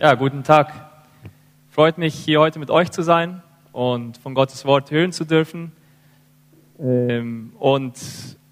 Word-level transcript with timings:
Ja, 0.00 0.14
guten 0.14 0.44
Tag. 0.44 0.72
Freut 1.70 1.98
mich, 1.98 2.14
hier 2.14 2.38
heute 2.38 2.60
mit 2.60 2.70
euch 2.70 2.92
zu 2.92 3.02
sein 3.02 3.42
und 3.72 4.16
von 4.18 4.32
Gottes 4.32 4.64
Wort 4.64 4.92
hören 4.92 5.10
zu 5.10 5.24
dürfen 5.24 5.72
ähm, 6.78 7.52
und 7.58 7.98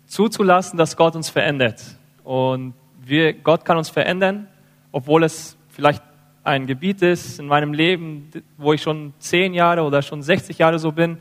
zuzulassen, 0.08 0.76
dass 0.76 0.96
Gott 0.96 1.14
uns 1.14 1.30
verändert. 1.30 1.84
Und 2.24 2.74
wir, 3.00 3.32
Gott 3.32 3.64
kann 3.64 3.76
uns 3.76 3.90
verändern, 3.90 4.48
obwohl 4.90 5.22
es 5.22 5.56
vielleicht 5.68 6.02
ein 6.42 6.66
Gebiet 6.66 7.00
ist 7.02 7.38
in 7.38 7.46
meinem 7.46 7.72
Leben, 7.72 8.28
wo 8.56 8.72
ich 8.72 8.82
schon 8.82 9.14
zehn 9.20 9.54
Jahre 9.54 9.82
oder 9.82 10.02
schon 10.02 10.24
60 10.24 10.58
Jahre 10.58 10.80
so 10.80 10.90
bin. 10.90 11.18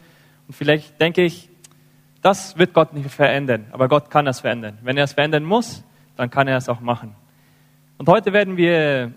Und 0.48 0.56
vielleicht 0.56 1.00
denke 1.00 1.22
ich, 1.22 1.50
das 2.24 2.58
wird 2.58 2.74
Gott 2.74 2.94
nicht 2.94 3.12
verändern, 3.12 3.68
aber 3.72 3.88
Gott 3.88 4.10
kann 4.10 4.26
das 4.26 4.40
verändern. 4.40 4.80
Wenn 4.82 4.98
er 4.98 5.04
es 5.04 5.14
verändern 5.14 5.44
muss, 5.44 5.84
dann 6.16 6.32
kann 6.32 6.48
er 6.48 6.58
es 6.58 6.68
auch 6.68 6.80
machen. 6.80 7.16
Und 8.00 8.10
heute 8.10 8.34
werden 8.34 8.58
wir 8.58 9.14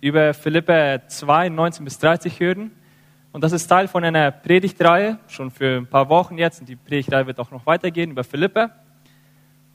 über 0.00 0.34
Philippa 0.34 1.06
2, 1.06 1.48
19 1.48 1.84
bis 1.84 1.98
30 1.98 2.38
hören. 2.40 2.70
Und 3.32 3.44
das 3.44 3.52
ist 3.52 3.66
Teil 3.66 3.88
von 3.88 4.04
einer 4.04 4.30
Predigtreihe, 4.30 5.18
schon 5.28 5.50
für 5.50 5.78
ein 5.78 5.86
paar 5.86 6.08
Wochen 6.08 6.38
jetzt. 6.38 6.60
Und 6.60 6.68
die 6.68 6.76
Predigtreihe 6.76 7.26
wird 7.26 7.38
auch 7.38 7.50
noch 7.50 7.64
weitergehen 7.66 8.10
über 8.10 8.24
Philippa. 8.24 8.70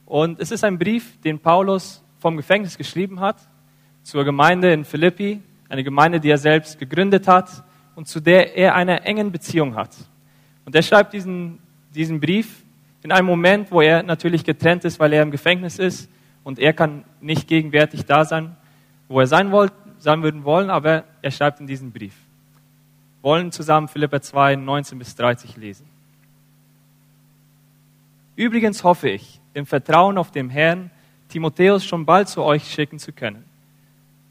Und 0.04 0.40
es 0.40 0.50
ist 0.50 0.64
ein 0.64 0.78
Brief, 0.78 1.20
den 1.20 1.38
Paulus 1.38 2.04
vom 2.18 2.36
Gefängnis 2.36 2.76
geschrieben 2.76 3.20
hat 3.20 3.36
zur 4.02 4.24
Gemeinde 4.24 4.72
in 4.72 4.84
Philippi, 4.84 5.42
eine 5.68 5.82
Gemeinde, 5.82 6.20
die 6.20 6.30
er 6.30 6.38
selbst 6.38 6.78
gegründet 6.78 7.26
hat 7.26 7.64
und 7.94 8.06
zu 8.06 8.20
der 8.20 8.56
er 8.56 8.74
eine 8.74 9.02
enge 9.02 9.24
Beziehung 9.24 9.74
hat. 9.74 9.96
Und 10.64 10.74
er 10.74 10.82
schreibt 10.82 11.12
diesen 11.12 11.58
diesen 11.96 12.20
Brief 12.20 12.62
in 13.02 13.10
einem 13.10 13.26
Moment, 13.26 13.70
wo 13.70 13.80
er 13.80 14.02
natürlich 14.02 14.44
getrennt 14.44 14.84
ist, 14.84 15.00
weil 15.00 15.12
er 15.12 15.22
im 15.22 15.30
Gefängnis 15.30 15.78
ist 15.78 16.10
und 16.44 16.58
er 16.58 16.72
kann 16.72 17.04
nicht 17.20 17.48
gegenwärtig 17.48 18.04
da 18.04 18.24
sein, 18.24 18.56
wo 19.08 19.20
er 19.20 19.26
sein, 19.26 19.50
wollt, 19.50 19.72
sein 19.98 20.22
würden 20.22 20.44
wollen, 20.44 20.70
aber 20.70 21.04
er 21.22 21.30
schreibt 21.30 21.60
in 21.60 21.66
diesen 21.66 21.92
Brief. 21.92 22.14
Wollen 23.22 23.52
zusammen 23.52 23.88
Philippa 23.88 24.20
2, 24.20 24.56
19 24.56 24.98
bis 24.98 25.14
30 25.16 25.56
lesen. 25.56 25.86
Übrigens 28.36 28.84
hoffe 28.84 29.08
ich, 29.08 29.40
im 29.54 29.66
Vertrauen 29.66 30.18
auf 30.18 30.30
den 30.30 30.50
Herrn, 30.50 30.90
Timotheus 31.28 31.84
schon 31.84 32.04
bald 32.04 32.28
zu 32.28 32.42
euch 32.42 32.70
schicken 32.70 32.98
zu 32.98 33.12
können. 33.12 33.44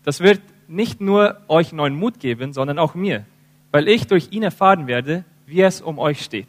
Das 0.03 0.19
wird 0.19 0.41
nicht 0.67 1.01
nur 1.01 1.41
euch 1.47 1.73
neuen 1.73 1.95
Mut 1.95 2.19
geben, 2.19 2.53
sondern 2.53 2.79
auch 2.79 2.95
mir, 2.95 3.25
weil 3.71 3.87
ich 3.87 4.07
durch 4.07 4.31
ihn 4.31 4.43
erfahren 4.43 4.87
werde, 4.87 5.25
wie 5.45 5.61
es 5.61 5.81
um 5.81 5.99
euch 5.99 6.21
steht. 6.21 6.47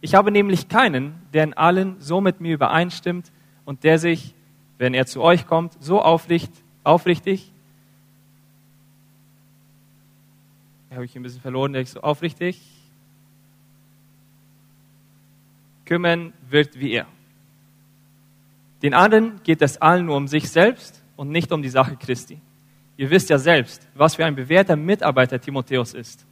Ich 0.00 0.14
habe 0.14 0.30
nämlich 0.30 0.68
keinen, 0.68 1.14
der 1.32 1.44
in 1.44 1.54
allen 1.54 1.96
so 1.98 2.20
mit 2.20 2.40
mir 2.40 2.54
übereinstimmt 2.54 3.32
und 3.64 3.82
der 3.84 3.98
sich, 3.98 4.34
wenn 4.78 4.94
er 4.94 5.06
zu 5.06 5.22
euch 5.22 5.46
kommt, 5.46 5.72
so 5.80 6.00
aufricht, 6.00 6.52
aufrichtig, 6.84 7.52
habe 10.90 11.04
ich 11.04 11.14
ein 11.16 11.22
bisschen 11.22 11.40
verloren, 11.40 11.72
der 11.72 11.82
ich 11.82 11.90
so 11.90 12.00
aufrichtig 12.00 12.60
kümmern 15.84 16.34
wird 16.50 16.78
wie 16.78 16.92
er. 16.92 17.06
Den 18.82 18.94
anderen 18.94 19.40
geht 19.42 19.62
es 19.62 19.78
allen 19.78 20.06
nur 20.06 20.16
um 20.16 20.28
sich 20.28 20.50
selbst 20.50 21.02
und 21.16 21.30
nicht 21.30 21.50
um 21.50 21.62
die 21.62 21.68
Sache 21.68 21.96
Christi. 21.96 22.40
Ihr 22.96 23.10
wisst 23.10 23.30
ja 23.30 23.38
selbst, 23.38 23.88
was 23.94 24.16
für 24.16 24.24
ein 24.24 24.36
bewährter 24.36 24.76
Mitarbeiter 24.76 25.40
Timotheus 25.40 25.94
ist, 25.94 26.26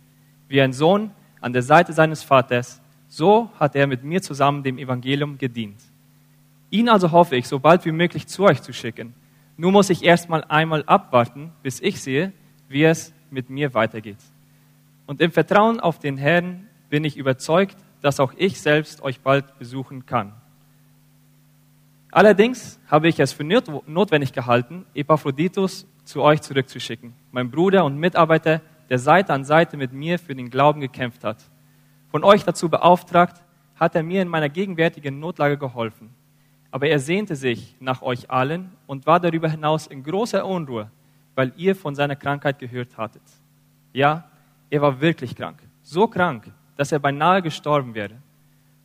wie 0.48 0.60
ein 0.60 0.72
Sohn 0.72 1.10
an 1.40 1.52
der 1.52 1.62
Seite 1.62 1.92
seines 1.92 2.22
Vaters, 2.22 2.80
so 3.08 3.50
hat 3.58 3.74
er 3.76 3.86
mit 3.86 4.04
mir 4.04 4.20
zusammen 4.20 4.62
dem 4.62 4.78
Evangelium 4.78 5.38
gedient. 5.38 5.80
Ihn 6.70 6.88
also 6.88 7.12
hoffe 7.12 7.36
ich, 7.36 7.48
so 7.48 7.58
bald 7.58 7.84
wie 7.84 7.92
möglich 7.92 8.26
zu 8.26 8.44
euch 8.44 8.60
zu 8.60 8.72
schicken. 8.72 9.14
Nur 9.56 9.72
muss 9.72 9.90
ich 9.90 10.04
erstmal 10.04 10.44
einmal 10.44 10.84
abwarten, 10.84 11.52
bis 11.62 11.80
ich 11.80 12.00
sehe, 12.00 12.32
wie 12.68 12.84
es 12.84 13.14
mit 13.30 13.48
mir 13.48 13.72
weitergeht. 13.74 14.18
Und 15.06 15.20
im 15.20 15.32
Vertrauen 15.32 15.80
auf 15.80 15.98
den 15.98 16.16
Herrn 16.16 16.68
bin 16.90 17.04
ich 17.04 17.16
überzeugt, 17.16 17.76
dass 18.02 18.20
auch 18.20 18.32
ich 18.36 18.60
selbst 18.60 19.02
euch 19.02 19.20
bald 19.20 19.58
besuchen 19.58 20.06
kann. 20.06 20.32
Allerdings 22.10 22.80
habe 22.88 23.08
ich 23.08 23.20
es 23.20 23.32
für 23.32 23.44
notwendig 23.44 24.32
gehalten, 24.32 24.86
Epaphroditus 24.94 25.86
zu 26.04 26.22
euch 26.22 26.40
zurückzuschicken, 26.40 27.12
mein 27.32 27.50
Bruder 27.50 27.84
und 27.84 27.98
Mitarbeiter, 27.98 28.62
der 28.88 28.98
Seite 28.98 29.32
an 29.32 29.44
Seite 29.44 29.76
mit 29.76 29.92
mir 29.92 30.18
für 30.18 30.34
den 30.34 30.48
Glauben 30.48 30.80
gekämpft 30.80 31.24
hat 31.24 31.38
von 32.16 32.24
euch 32.24 32.44
dazu 32.44 32.70
beauftragt, 32.70 33.42
hat 33.74 33.94
er 33.94 34.02
mir 34.02 34.22
in 34.22 34.28
meiner 34.28 34.48
gegenwärtigen 34.48 35.20
Notlage 35.20 35.58
geholfen. 35.58 36.14
Aber 36.70 36.88
er 36.88 36.98
sehnte 36.98 37.36
sich 37.36 37.76
nach 37.78 38.00
euch 38.00 38.30
allen 38.30 38.72
und 38.86 39.06
war 39.06 39.20
darüber 39.20 39.50
hinaus 39.50 39.86
in 39.86 40.02
großer 40.02 40.46
Unruhe, 40.46 40.90
weil 41.34 41.52
ihr 41.58 41.76
von 41.76 41.94
seiner 41.94 42.16
Krankheit 42.16 42.58
gehört 42.58 42.96
hattet. 42.96 43.22
Ja, 43.92 44.30
er 44.70 44.82
war 44.82 45.00
wirklich 45.00 45.34
krank, 45.34 45.58
so 45.82 46.06
krank, 46.06 46.50
dass 46.76 46.92
er 46.92 46.98
beinahe 46.98 47.42
gestorben 47.42 47.94
wäre. 47.94 48.14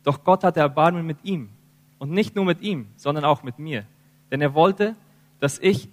Doch 0.04 0.24
Gott 0.24 0.44
hatte 0.44 0.60
Erbarmen 0.60 1.06
mit 1.06 1.18
ihm 1.24 1.50
und 1.98 2.10
nicht 2.10 2.34
nur 2.34 2.44
mit 2.44 2.60
ihm, 2.60 2.88
sondern 2.96 3.24
auch 3.24 3.42
mit 3.42 3.58
mir, 3.58 3.84
denn 4.30 4.40
er 4.40 4.54
wollte, 4.54 4.96
dass 5.40 5.58
ich, 5.58 5.88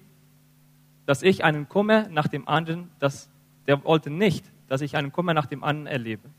dass 1.05 1.23
ich 1.23 1.43
einen 1.43 1.67
Kummer 1.67 2.07
nach 2.09 2.27
dem 2.27 2.47
anderen, 2.47 2.89
dass, 2.99 3.29
der 3.67 3.83
wollte 3.83 4.09
nicht, 4.09 4.45
dass 4.67 4.81
ich 4.81 4.95
einen 4.95 5.11
Kummer 5.11 5.33
nach 5.33 5.47
dem 5.47 5.63
anderen 5.63 5.87
erlebe. 5.87 6.29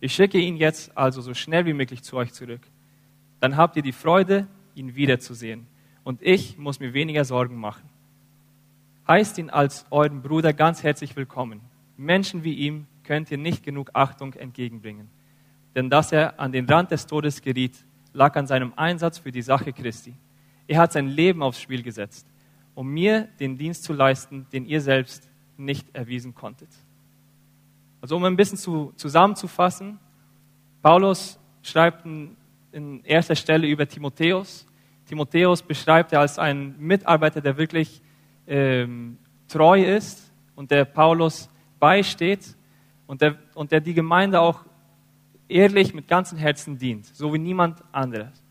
Ich 0.00 0.14
schicke 0.14 0.38
ihn 0.38 0.56
jetzt 0.56 0.96
also 0.96 1.20
so 1.20 1.34
schnell 1.34 1.66
wie 1.66 1.72
möglich 1.72 2.02
zu 2.02 2.16
euch 2.16 2.32
zurück. 2.32 2.60
Dann 3.40 3.56
habt 3.56 3.76
ihr 3.76 3.82
die 3.82 3.92
Freude, 3.92 4.46
ihn 4.74 4.94
wiederzusehen. 4.94 5.66
Und 6.02 6.20
ich 6.22 6.58
muss 6.58 6.80
mir 6.80 6.92
weniger 6.92 7.24
Sorgen 7.24 7.56
machen. 7.56 7.88
Heißt 9.08 9.38
ihn 9.38 9.50
als 9.50 9.86
euren 9.90 10.22
Bruder 10.22 10.52
ganz 10.52 10.82
herzlich 10.82 11.16
willkommen. 11.16 11.60
Menschen 11.96 12.44
wie 12.44 12.54
ihm 12.54 12.86
könnt 13.04 13.30
ihr 13.30 13.38
nicht 13.38 13.62
genug 13.62 13.90
Achtung 13.92 14.34
entgegenbringen. 14.34 15.08
Denn 15.74 15.90
dass 15.90 16.12
er 16.12 16.38
an 16.40 16.52
den 16.52 16.66
Rand 16.66 16.90
des 16.90 17.06
Todes 17.06 17.42
geriet, 17.42 17.84
lag 18.12 18.36
an 18.36 18.46
seinem 18.46 18.72
Einsatz 18.76 19.18
für 19.18 19.32
die 19.32 19.42
Sache 19.42 19.72
Christi. 19.72 20.14
Er 20.66 20.78
hat 20.78 20.92
sein 20.92 21.08
Leben 21.08 21.42
aufs 21.42 21.60
Spiel 21.60 21.82
gesetzt, 21.82 22.26
um 22.74 22.88
mir 22.88 23.28
den 23.40 23.58
Dienst 23.58 23.84
zu 23.84 23.92
leisten, 23.92 24.46
den 24.52 24.64
ihr 24.66 24.80
selbst 24.80 25.28
nicht 25.56 25.94
erwiesen 25.94 26.34
konntet. 26.34 26.68
Also 28.00 28.16
um 28.16 28.24
ein 28.24 28.36
bisschen 28.36 28.58
zu, 28.58 28.92
zusammenzufassen, 28.96 29.98
Paulus 30.82 31.38
schreibt 31.62 32.04
in, 32.04 33.02
erster 33.04 33.34
Stelle 33.34 33.66
über 33.66 33.86
Timotheus. 33.86 34.66
Timotheus 35.06 35.62
beschreibt 35.62 36.12
er 36.12 36.20
als 36.20 36.38
einen 36.38 36.78
Mitarbeiter, 36.78 37.40
der 37.40 37.56
wirklich 37.56 38.02
ähm, 38.46 39.18
treu 39.48 39.82
ist 39.82 40.32
und 40.54 40.70
der 40.70 40.84
Paulus 40.84 41.48
beisteht 41.78 42.56
und 43.06 43.20
der, 43.20 43.36
und 43.54 43.72
der 43.72 43.80
die 43.80 43.94
Gemeinde 43.94 44.40
auch 44.40 44.64
ehrlich 45.48 45.94
mit 45.94 46.08
ganzem 46.08 46.38
Herzen 46.38 46.78
dient, 46.78 47.06
so 47.06 47.32
wie 47.34 47.38
niemand 47.38 47.82
anderes. 47.92 48.42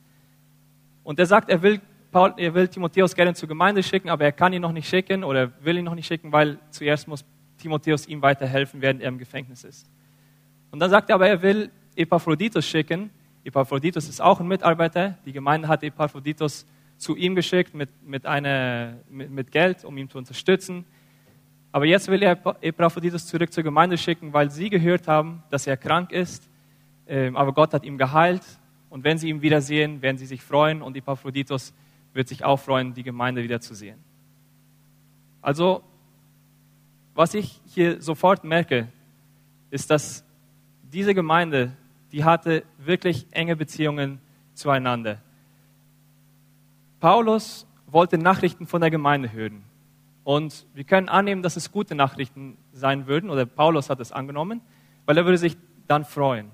Und 1.04 1.20
er 1.20 1.26
sagt, 1.26 1.50
er 1.50 1.62
will, 1.62 1.82
Paul, 2.12 2.34
er 2.38 2.54
will 2.54 2.68
Timotheus 2.68 3.16
gerne 3.16 3.34
zur 3.34 3.50
Gemeinde 3.50 3.84
schicken, 3.84 4.10
aber 4.10 4.24
er 4.24 4.32
kann 4.32 4.54
ihn 4.54 4.62
noch 4.62 4.72
nicht 4.72 4.88
schicken 4.88 5.24
oder 5.24 5.52
will 5.62 5.78
ihn 5.78 5.86
noch 5.86 5.96
nicht 5.96 6.08
schicken, 6.08 6.32
weil 6.32 6.60
zuerst 6.70 7.08
muss 7.08 7.26
Timotheus 7.58 8.08
ihm 8.08 8.22
weiterhelfen, 8.22 8.82
während 8.82 9.02
er 9.02 9.10
im 9.10 9.18
Gefängnis 9.18 9.64
ist. 9.64 9.90
Und 10.72 10.80
dann 10.80 10.90
sagt 10.90 11.10
er 11.10 11.16
aber, 11.16 11.28
er 11.28 11.42
will 11.42 11.72
Epaphroditus 11.96 12.66
schicken. 12.66 13.10
Epaphroditus 13.44 14.08
ist 14.10 14.22
auch 14.22 14.40
ein 14.40 14.48
Mitarbeiter. 14.48 15.18
Die 15.26 15.34
Gemeinde 15.34 15.68
hat 15.68 15.84
Epaphroditus 15.84 16.66
zu 16.98 17.16
ihm 17.16 17.36
geschickt 17.36 17.74
mit, 17.74 17.90
mit, 18.06 18.26
eine, 18.26 19.00
mit, 19.10 19.30
mit 19.30 19.52
Geld, 19.52 19.84
um 19.84 19.98
ihn 19.98 20.10
zu 20.10 20.18
unterstützen. 20.18 20.86
Aber 21.74 21.86
jetzt 21.86 22.08
will 22.08 22.22
er 22.22 22.40
Epaphroditus 22.62 23.26
zurück 23.26 23.52
zur 23.52 23.64
Gemeinde 23.64 23.98
schicken, 23.98 24.32
weil 24.32 24.52
sie 24.52 24.70
gehört 24.70 25.08
haben, 25.08 25.42
dass 25.50 25.66
er 25.66 25.76
krank 25.76 26.12
ist. 26.12 26.48
Ähm, 27.08 27.36
aber 27.36 27.52
Gott 27.52 27.74
hat 27.74 27.84
ihn 27.84 27.98
geheilt. 27.98 28.44
Und 28.92 29.04
wenn 29.04 29.18
sie 29.18 29.30
ihn 29.30 29.42
wiedersehen, 29.42 30.04
werden 30.04 30.20
sie 30.20 30.28
sich 30.28 30.44
freuen. 30.44 30.84
Und 30.84 30.96
Epaphroditus 30.96 31.74
wird 32.14 32.28
sich 32.28 32.46
auch 32.46 32.58
freuen, 32.58 32.94
die 32.94 33.02
Gemeinde 33.02 33.42
wiederzusehen. 33.42 33.98
Also 35.42 35.84
was 37.16 37.34
ich 37.34 37.60
hier 37.66 38.00
sofort 38.00 38.44
merke, 38.44 38.88
ist, 39.72 39.90
dass 39.90 40.24
diese 40.92 41.16
Gemeinde, 41.16 41.72
die 42.12 42.24
hatte 42.24 42.64
wirklich 42.78 43.26
enge 43.32 43.56
Beziehungen 43.56 44.20
zueinander. 44.54 45.18
Paulus 47.00 47.66
wollte 47.88 48.20
Nachrichten 48.20 48.68
von 48.68 48.80
der 48.80 48.92
Gemeinde 48.92 49.32
hören. 49.32 49.64
Und 50.24 50.66
wir 50.74 50.84
können 50.84 51.10
annehmen, 51.10 51.44
dass 51.44 51.58
es 51.58 51.72
gute 51.72 51.96
Nachrichten 51.96 52.58
sein 52.72 53.08
würden, 53.08 53.30
oder 53.30 53.46
Paulus 53.46 53.90
hat 53.90 54.00
es 54.00 54.12
angenommen, 54.12 54.62
weil 55.06 55.18
er 55.18 55.26
würde 55.26 55.38
sich 55.38 55.58
dann 55.88 56.06
freuen. 56.06 56.50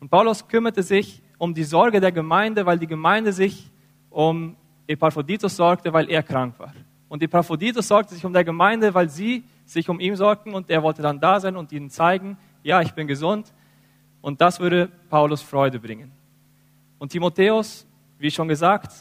Und 0.00 0.10
Paulus 0.10 0.48
kümmerte 0.48 0.82
sich 0.82 1.22
um 1.36 1.54
die 1.54 1.64
Sorge 1.64 2.00
der 2.00 2.12
Gemeinde, 2.12 2.64
weil 2.64 2.78
die 2.78 2.86
Gemeinde 2.86 3.32
sich 3.32 3.70
um 4.08 4.56
Epaphroditus 4.86 5.56
sorgte, 5.56 5.92
weil 5.92 6.10
er 6.10 6.22
krank 6.22 6.58
war. 6.58 6.72
Und 7.08 7.22
Epaphroditus 7.22 7.88
sorgte 7.88 8.14
sich 8.14 8.24
um 8.24 8.32
der 8.32 8.44
Gemeinde, 8.44 8.94
weil 8.94 9.08
sie 9.08 9.44
sich 9.64 9.88
um 9.88 10.00
ihn 10.00 10.16
sorgten 10.16 10.54
und 10.54 10.70
er 10.70 10.82
wollte 10.82 11.02
dann 11.02 11.20
da 11.20 11.38
sein 11.40 11.56
und 11.56 11.72
ihnen 11.72 11.90
zeigen, 11.90 12.38
ja, 12.62 12.80
ich 12.80 12.92
bin 12.92 13.06
gesund. 13.06 13.52
Und 14.20 14.40
das 14.40 14.60
würde 14.60 14.88
Paulus 15.08 15.42
Freude 15.42 15.78
bringen. 15.78 16.12
Und 16.98 17.10
Timotheus, 17.10 17.86
wie 18.18 18.30
schon 18.30 18.48
gesagt, 18.48 18.92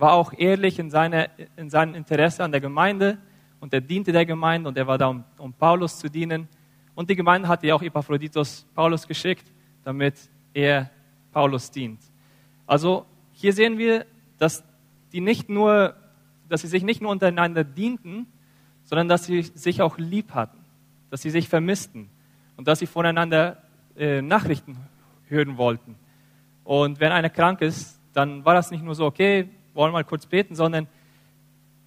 war 0.00 0.14
auch 0.14 0.32
ehrlich 0.36 0.78
in, 0.78 0.90
seine, 0.90 1.30
in 1.56 1.68
seinem 1.68 1.94
Interesse 1.94 2.42
an 2.42 2.52
der 2.52 2.60
Gemeinde 2.60 3.18
und 3.60 3.74
er 3.74 3.80
diente 3.80 4.12
der 4.12 4.24
Gemeinde 4.24 4.68
und 4.68 4.76
er 4.78 4.86
war 4.86 4.96
da, 4.96 5.08
um, 5.08 5.24
um 5.38 5.52
Paulus 5.52 5.98
zu 5.98 6.08
dienen. 6.08 6.48
Und 6.94 7.10
die 7.10 7.16
Gemeinde 7.16 7.46
hatte 7.48 7.66
ja 7.66 7.74
auch 7.74 7.82
Epaphroditus 7.82 8.66
Paulus 8.74 9.06
geschickt, 9.06 9.52
damit 9.84 10.14
er 10.54 10.90
Paulus 11.32 11.70
dient. 11.70 12.00
Also 12.66 13.04
hier 13.32 13.52
sehen 13.52 13.78
wir, 13.78 14.06
dass 14.38 14.64
die 15.12 15.20
nicht 15.20 15.48
nur, 15.48 15.94
dass 16.48 16.62
sie 16.62 16.68
sich 16.68 16.82
nicht 16.82 17.00
nur 17.00 17.10
untereinander 17.10 17.64
dienten, 17.64 18.26
sondern 18.84 19.08
dass 19.08 19.24
sie 19.24 19.42
sich 19.42 19.82
auch 19.82 19.98
lieb 19.98 20.34
hatten, 20.34 20.58
dass 21.10 21.22
sie 21.22 21.30
sich 21.30 21.48
vermissten 21.48 22.08
und 22.56 22.66
dass 22.66 22.78
sie 22.78 22.86
voneinander 22.86 23.62
äh, 23.96 24.22
Nachrichten 24.22 24.76
hören 25.28 25.58
wollten. 25.58 25.96
Und 26.64 27.00
wenn 27.00 27.12
einer 27.12 27.30
krank 27.30 27.60
ist, 27.60 28.00
dann 28.12 28.44
war 28.44 28.54
das 28.54 28.70
nicht 28.70 28.82
nur 28.82 28.94
so, 28.94 29.06
okay, 29.06 29.48
wollen 29.80 29.94
mal 29.94 30.04
kurz 30.04 30.26
beten, 30.26 30.54
sondern 30.54 30.86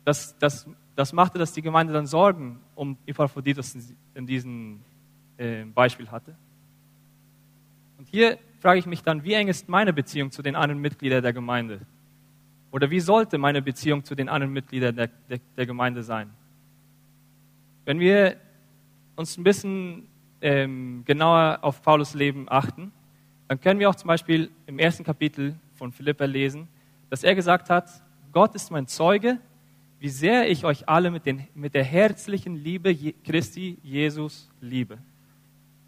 das, 0.03 0.35
das, 0.39 0.67
das 0.95 1.13
machte, 1.13 1.37
dass 1.37 1.53
die 1.53 1.61
Gemeinde 1.61 1.93
dann 1.93 2.07
Sorgen 2.07 2.59
um 2.73 2.97
Epaphroditus 3.05 3.77
in 4.15 4.25
diesem 4.25 4.79
äh, 5.37 5.63
Beispiel 5.65 6.09
hatte. 6.09 6.35
Und 7.99 8.07
hier 8.09 8.39
frage 8.61 8.79
ich 8.79 8.87
mich 8.87 9.03
dann, 9.03 9.23
wie 9.23 9.33
eng 9.33 9.47
ist 9.47 9.69
meine 9.69 9.93
Beziehung 9.93 10.31
zu 10.31 10.41
den 10.41 10.55
anderen 10.55 10.81
Mitgliedern 10.81 11.21
der 11.21 11.33
Gemeinde? 11.33 11.81
Oder 12.71 12.89
wie 12.89 12.99
sollte 12.99 13.37
meine 13.37 13.61
Beziehung 13.61 14.03
zu 14.03 14.15
den 14.15 14.27
anderen 14.27 14.51
Mitgliedern 14.51 14.95
der, 14.95 15.09
der, 15.29 15.39
der 15.55 15.65
Gemeinde 15.67 16.01
sein? 16.01 16.31
Wenn 17.85 17.99
wir 17.99 18.37
uns 19.15 19.37
ein 19.37 19.43
bisschen 19.43 20.07
ähm, 20.41 21.03
genauer 21.05 21.59
auf 21.61 21.83
Paulus 21.83 22.15
Leben 22.15 22.47
achten, 22.49 22.91
dann 23.47 23.61
können 23.61 23.79
wir 23.79 23.87
auch 23.87 23.95
zum 23.95 24.07
Beispiel 24.07 24.49
im 24.65 24.79
ersten 24.79 25.03
Kapitel 25.03 25.55
von 25.75 25.91
Philippa 25.91 26.25
lesen, 26.25 26.67
dass 27.13 27.23
er 27.23 27.35
gesagt 27.35 27.69
hat, 27.69 27.91
Gott 28.31 28.55
ist 28.55 28.71
mein 28.71 28.87
Zeuge, 28.87 29.37
wie 29.99 30.09
sehr 30.09 30.49
ich 30.49 30.65
euch 30.65 30.89
alle 30.89 31.11
mit, 31.11 31.27
den, 31.27 31.47
mit 31.53 31.75
der 31.75 31.83
herzlichen 31.83 32.55
Liebe 32.55 33.13
Christi 33.23 33.77
Jesus 33.83 34.49
liebe. 34.61 34.97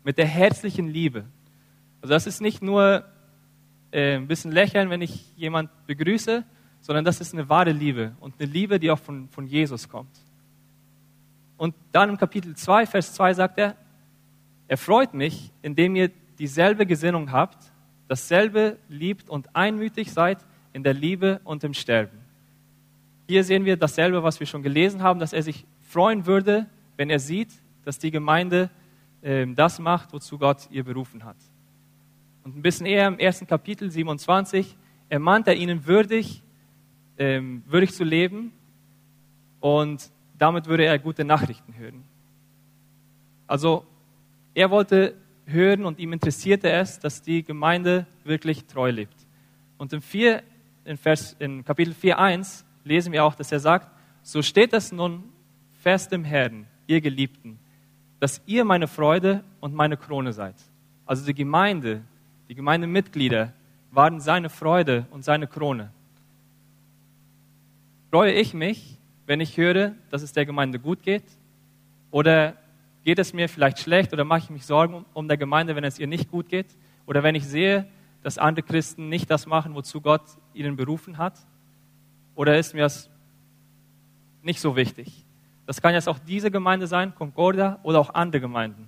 Mit 0.03 0.19
der 0.19 0.27
herzlichen 0.27 0.87
Liebe. 0.87 1.25
Also 1.99 2.13
das 2.13 2.27
ist 2.27 2.41
nicht 2.41 2.61
nur 2.61 3.05
äh, 3.89 4.17
ein 4.17 4.27
bisschen 4.27 4.51
lächeln, 4.51 4.91
wenn 4.91 5.01
ich 5.01 5.35
jemand 5.35 5.71
begrüße, 5.87 6.43
sondern 6.81 7.03
das 7.03 7.19
ist 7.19 7.33
eine 7.33 7.49
wahre 7.49 7.71
Liebe 7.71 8.15
und 8.19 8.39
eine 8.39 8.47
Liebe, 8.47 8.79
die 8.79 8.91
auch 8.91 8.99
von, 8.99 9.27
von 9.29 9.47
Jesus 9.47 9.89
kommt. 9.89 10.15
Und 11.57 11.73
dann 11.91 12.09
im 12.09 12.17
Kapitel 12.17 12.55
2, 12.55 12.85
Vers 12.85 13.15
2 13.15 13.33
sagt 13.33 13.57
er, 13.57 13.75
er 14.67 14.77
freut 14.77 15.15
mich, 15.15 15.51
indem 15.63 15.95
ihr 15.95 16.11
dieselbe 16.37 16.85
Gesinnung 16.85 17.31
habt, 17.31 17.57
dasselbe 18.07 18.77
liebt 18.89 19.27
und 19.27 19.55
einmütig 19.55 20.13
seid 20.13 20.37
in 20.75 20.83
der 20.83 20.93
Liebe 20.93 21.39
und 21.45 21.63
im 21.63 21.73
Sterben. 21.73 22.17
Hier 23.29 23.45
sehen 23.45 23.63
wir 23.63 23.77
dasselbe, 23.77 24.21
was 24.23 24.41
wir 24.41 24.45
schon 24.45 24.61
gelesen 24.61 25.01
haben, 25.01 25.21
dass 25.21 25.31
er 25.31 25.41
sich 25.41 25.65
freuen 25.83 26.25
würde, 26.25 26.65
wenn 26.97 27.09
er 27.09 27.19
sieht, 27.19 27.47
dass 27.85 27.97
die 27.97 28.11
Gemeinde 28.11 28.69
äh, 29.21 29.47
das 29.47 29.79
macht, 29.79 30.11
wozu 30.11 30.37
Gott 30.37 30.67
ihr 30.71 30.83
berufen 30.83 31.23
hat. 31.23 31.37
Und 32.43 32.57
ein 32.57 32.61
bisschen 32.61 32.85
eher 32.87 33.07
im 33.07 33.19
ersten 33.19 33.47
Kapitel 33.47 33.89
27 33.89 34.75
ermahnt 35.07 35.47
er 35.47 35.55
ihnen 35.55 35.87
würdig, 35.87 36.43
ähm, 37.17 37.63
würdig 37.67 37.93
zu 37.93 38.03
leben 38.03 38.51
und 39.61 40.11
damit 40.37 40.65
würde 40.65 40.83
er 40.83 40.99
gute 40.99 41.23
Nachrichten 41.23 41.73
hören. 41.77 42.03
Also 43.47 43.85
er 44.53 44.69
wollte 44.71 45.15
hören 45.45 45.85
und 45.85 45.99
ihm 45.99 46.11
interessierte 46.11 46.69
es, 46.69 46.99
dass 46.99 47.21
die 47.21 47.43
Gemeinde 47.43 48.07
wirklich 48.25 48.65
treu 48.65 48.91
lebt. 48.91 49.15
Und 49.77 49.93
im, 49.93 50.01
4, 50.01 50.43
in, 50.85 50.97
Vers, 50.97 51.35
in 51.39 51.65
Kapitel 51.65 51.93
4.1 51.93 52.63
lesen 52.83 53.11
wir 53.11 53.25
auch, 53.25 53.35
dass 53.35 53.51
er 53.51 53.59
sagt, 53.59 53.89
so 54.21 54.41
steht 54.41 54.73
es 54.73 54.91
nun 54.91 55.23
fest 55.81 56.13
im 56.13 56.23
Herrn, 56.23 56.67
ihr 56.87 57.01
Geliebten, 57.01 57.59
dass 58.19 58.41
ihr 58.45 58.63
meine 58.63 58.87
Freude 58.87 59.43
und 59.59 59.73
meine 59.73 59.97
Krone 59.97 60.31
seid. 60.33 60.55
Also 61.05 61.25
die 61.25 61.33
Gemeinde, 61.33 62.01
die 62.47 62.55
Gemeindemitglieder 62.55 63.53
waren 63.91 64.19
seine 64.19 64.49
Freude 64.49 65.05
und 65.11 65.23
seine 65.23 65.47
Krone. 65.47 65.91
Freue 68.11 68.33
ich 68.33 68.53
mich, 68.53 68.97
wenn 69.25 69.41
ich 69.41 69.57
höre, 69.57 69.93
dass 70.09 70.21
es 70.21 70.33
der 70.33 70.45
Gemeinde 70.45 70.79
gut 70.79 71.01
geht? 71.01 71.23
Oder 72.11 72.55
geht 73.03 73.19
es 73.19 73.33
mir 73.33 73.49
vielleicht 73.49 73.79
schlecht 73.79 74.13
oder 74.13 74.23
mache 74.23 74.39
ich 74.39 74.49
mich 74.49 74.65
Sorgen 74.65 75.05
um 75.13 75.27
der 75.27 75.37
Gemeinde, 75.37 75.75
wenn 75.75 75.83
es 75.83 75.99
ihr 75.99 76.07
nicht 76.07 76.31
gut 76.31 76.49
geht? 76.49 76.67
Oder 77.05 77.23
wenn 77.23 77.35
ich 77.35 77.45
sehe, 77.45 77.87
dass 78.25 78.39
andere 78.39 78.65
Christen 78.65 79.07
nicht 79.07 79.29
das 79.29 79.45
machen, 79.45 79.75
wozu 79.75 80.01
Gott 80.01 80.23
ihnen 80.55 80.75
berufen 80.75 81.19
hat? 81.19 81.37
Oder 82.33 82.57
ist 82.57 82.73
mir 82.73 82.81
das 82.81 83.07
nicht 84.41 84.59
so 84.59 84.75
wichtig? 84.75 85.23
Das 85.67 85.79
kann 85.79 85.93
jetzt 85.93 86.09
auch 86.09 86.17
diese 86.17 86.49
Gemeinde 86.49 86.87
sein, 86.87 87.13
Concordia, 87.13 87.77
oder 87.83 87.99
auch 87.99 88.15
andere 88.15 88.41
Gemeinden. 88.41 88.87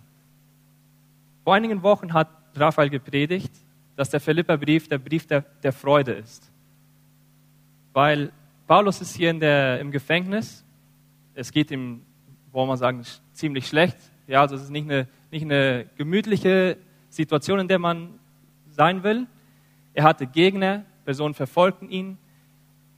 Vor 1.43 1.53
einigen 1.53 1.83
Wochen 1.83 2.13
hat 2.13 2.29
Raphael 2.55 2.89
gepredigt, 2.89 3.51
dass 3.95 4.09
der 4.09 4.21
Philipperbrief 4.21 4.87
der 4.87 4.97
Brief 4.97 5.27
der, 5.27 5.41
der 5.41 5.71
Freude 5.71 6.13
ist. 6.13 6.51
Weil 7.93 8.31
Paulus 8.65 9.01
ist 9.01 9.15
hier 9.15 9.29
in 9.29 9.39
der, 9.39 9.79
im 9.79 9.91
Gefängnis. 9.91 10.65
Es 11.35 11.51
geht 11.51 11.69
ihm 11.69 12.01
wollen 12.51 12.69
wir 12.69 12.77
sagen, 12.77 13.03
ziemlich 13.33 13.67
schlecht. 13.67 13.97
Ja, 14.25 14.41
also 14.41 14.55
es 14.55 14.63
ist 14.63 14.71
nicht 14.71 14.89
eine, 14.89 15.07
nicht 15.29 15.43
eine 15.43 15.85
gemütliche 15.95 16.77
Situation, 17.11 17.59
in 17.59 17.67
der 17.67 17.77
man 17.77 18.17
sein 18.77 19.03
will. 19.03 19.27
Er 19.93 20.03
hatte 20.03 20.27
Gegner, 20.27 20.85
Personen 21.03 21.33
verfolgten 21.33 21.89
ihn. 21.89 22.17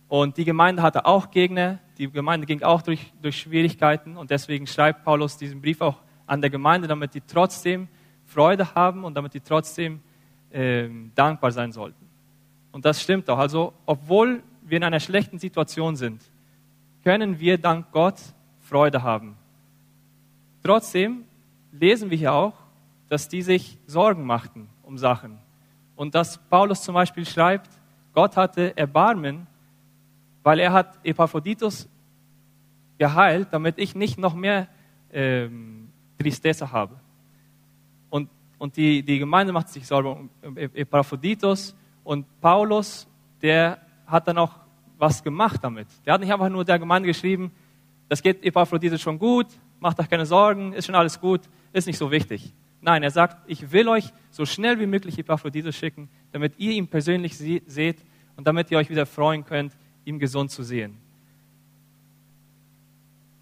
Und 0.09 0.37
die 0.37 0.45
Gemeinde 0.45 0.81
hatte 0.81 1.05
auch 1.05 1.31
Gegner. 1.31 1.79
Die 1.97 2.11
Gemeinde 2.11 2.45
ging 2.45 2.61
auch 2.61 2.81
durch, 2.81 3.13
durch 3.21 3.39
Schwierigkeiten. 3.39 4.17
Und 4.17 4.29
deswegen 4.29 4.67
schreibt 4.67 5.05
Paulus 5.05 5.37
diesen 5.37 5.61
Brief 5.61 5.81
auch 5.81 5.97
an 6.27 6.41
der 6.41 6.49
Gemeinde, 6.49 6.87
damit 6.87 7.13
die 7.13 7.21
trotzdem 7.21 7.87
Freude 8.25 8.75
haben 8.75 9.03
und 9.03 9.15
damit 9.15 9.33
die 9.33 9.39
trotzdem 9.39 10.01
äh, 10.51 10.89
dankbar 11.15 11.51
sein 11.51 11.71
sollten. 11.71 12.05
Und 12.71 12.85
das 12.85 13.01
stimmt 13.01 13.29
auch. 13.29 13.37
Also, 13.37 13.73
obwohl 13.85 14.43
wir 14.61 14.77
in 14.77 14.83
einer 14.83 14.99
schlechten 14.99 15.39
Situation 15.39 15.95
sind, 15.95 16.21
können 17.03 17.39
wir 17.39 17.57
dank 17.57 17.91
Gott 17.91 18.19
Freude 18.61 19.01
haben. 19.01 19.37
Trotzdem 20.61 21.23
lesen 21.71 22.09
wir 22.09 22.17
hier 22.17 22.33
auch, 22.33 22.53
dass 23.07 23.29
die 23.29 23.41
sich 23.41 23.77
Sorgen 23.87 24.25
machten 24.25 24.69
um 24.83 24.97
Sachen. 24.97 25.39
Und 25.99 26.15
dass 26.15 26.37
Paulus 26.37 26.81
zum 26.81 26.95
Beispiel 26.95 27.25
schreibt, 27.25 27.69
Gott 28.13 28.37
hatte 28.37 28.77
Erbarmen, 28.77 29.45
weil 30.43 30.59
er 30.59 30.71
hat 30.71 30.97
Epaphroditus 31.03 31.89
geheilt, 32.97 33.49
damit 33.51 33.77
ich 33.77 33.95
nicht 33.95 34.17
noch 34.17 34.33
mehr 34.33 34.69
ähm, 35.11 35.89
Tristesse 36.17 36.71
habe. 36.71 36.97
Und, 38.09 38.29
und 38.57 38.77
die, 38.77 39.03
die 39.03 39.19
Gemeinde 39.19 39.51
macht 39.51 39.67
sich 39.67 39.85
Sorgen 39.85 40.29
um 40.41 40.55
Epaphroditus 40.55 41.75
und 42.05 42.25
Paulus, 42.39 43.05
der 43.41 43.81
hat 44.07 44.25
dann 44.25 44.37
auch 44.37 44.55
was 44.97 45.21
gemacht 45.21 45.59
damit. 45.61 45.87
Der 46.05 46.13
hat 46.13 46.21
nicht 46.21 46.31
einfach 46.31 46.47
nur 46.47 46.63
der 46.63 46.79
Gemeinde 46.79 47.07
geschrieben, 47.07 47.51
das 48.07 48.23
geht 48.23 48.41
Epaphroditus 48.45 49.01
schon 49.01 49.19
gut, 49.19 49.47
macht 49.81 49.99
euch 49.99 50.09
keine 50.09 50.25
Sorgen, 50.25 50.71
ist 50.71 50.85
schon 50.85 50.95
alles 50.95 51.19
gut, 51.19 51.41
ist 51.73 51.87
nicht 51.87 51.97
so 51.97 52.09
wichtig. 52.09 52.53
Nein, 52.81 53.03
er 53.03 53.11
sagt, 53.11 53.37
ich 53.47 53.71
will 53.71 53.87
euch 53.89 54.05
so 54.31 54.45
schnell 54.45 54.79
wie 54.79 54.85
möglich 54.85 55.17
Epaphroditus 55.19 55.75
schicken, 55.75 56.09
damit 56.31 56.53
ihr 56.57 56.71
ihn 56.71 56.87
persönlich 56.87 57.37
seht 57.37 57.97
und 58.37 58.47
damit 58.47 58.71
ihr 58.71 58.77
euch 58.77 58.89
wieder 58.89 59.05
freuen 59.05 59.43
könnt, 59.43 59.73
ihn 60.05 60.19
gesund 60.19 60.51
zu 60.51 60.63
sehen. 60.63 60.97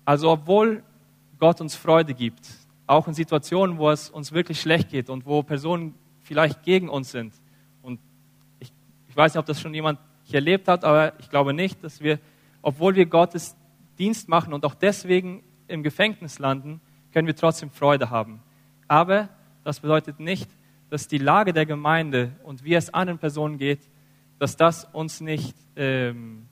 Also 0.05 0.31
obwohl 0.31 0.83
Gott 1.37 1.61
uns 1.61 1.75
Freude 1.75 2.13
gibt, 2.13 2.47
auch 2.87 3.07
in 3.07 3.13
Situationen, 3.13 3.77
wo 3.77 3.89
es 3.91 4.09
uns 4.09 4.31
wirklich 4.31 4.59
schlecht 4.59 4.89
geht 4.89 5.09
und 5.09 5.25
wo 5.25 5.43
Personen 5.43 5.93
vielleicht 6.21 6.63
gegen 6.63 6.89
uns 6.89 7.11
sind. 7.11 7.33
Und 7.83 7.99
ich, 8.59 8.71
ich 9.09 9.15
weiß 9.15 9.33
nicht, 9.33 9.39
ob 9.39 9.45
das 9.45 9.61
schon 9.61 9.73
jemand 9.73 9.99
hier 10.23 10.35
erlebt 10.35 10.67
hat, 10.67 10.83
aber 10.83 11.13
ich 11.19 11.29
glaube 11.29 11.53
nicht, 11.53 11.83
dass 11.83 12.01
wir, 12.01 12.19
obwohl 12.61 12.95
wir 12.95 13.05
Gottes 13.05 13.55
Dienst 13.99 14.29
machen 14.29 14.53
und 14.53 14.65
auch 14.65 14.75
deswegen 14.75 15.43
im 15.67 15.83
Gefängnis 15.83 16.39
landen, 16.39 16.81
können 17.11 17.27
wir 17.27 17.35
trotzdem 17.35 17.69
Freude 17.69 18.09
haben. 18.09 18.41
Aber 18.87 19.29
das 19.63 19.79
bedeutet 19.79 20.19
nicht, 20.19 20.49
dass 20.89 21.07
die 21.07 21.17
Lage 21.17 21.53
der 21.53 21.65
Gemeinde 21.65 22.31
und 22.43 22.63
wie 22.63 22.73
es 22.73 22.93
anderen 22.93 23.19
Personen 23.19 23.57
geht, 23.57 23.81
dass 24.39 24.55
das 24.55 24.85
uns 24.85 25.19
nicht, 25.19 25.55
ähm, 25.75 26.47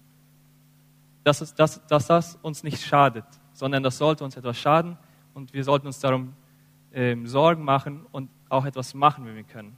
dass, 1.23 1.41
es, 1.41 1.53
dass, 1.53 1.85
dass 1.87 2.07
das 2.07 2.37
uns 2.41 2.63
nicht 2.63 2.81
schadet, 2.81 3.25
sondern 3.53 3.83
das 3.83 3.97
sollte 3.97 4.23
uns 4.23 4.35
etwas 4.35 4.57
schaden 4.57 4.97
und 5.33 5.53
wir 5.53 5.63
sollten 5.63 5.87
uns 5.87 5.99
darum 5.99 6.33
ähm, 6.93 7.27
Sorgen 7.27 7.63
machen 7.63 8.05
und 8.11 8.29
auch 8.49 8.65
etwas 8.65 8.93
machen, 8.93 9.25
wenn 9.25 9.35
wir 9.35 9.43
können. 9.43 9.75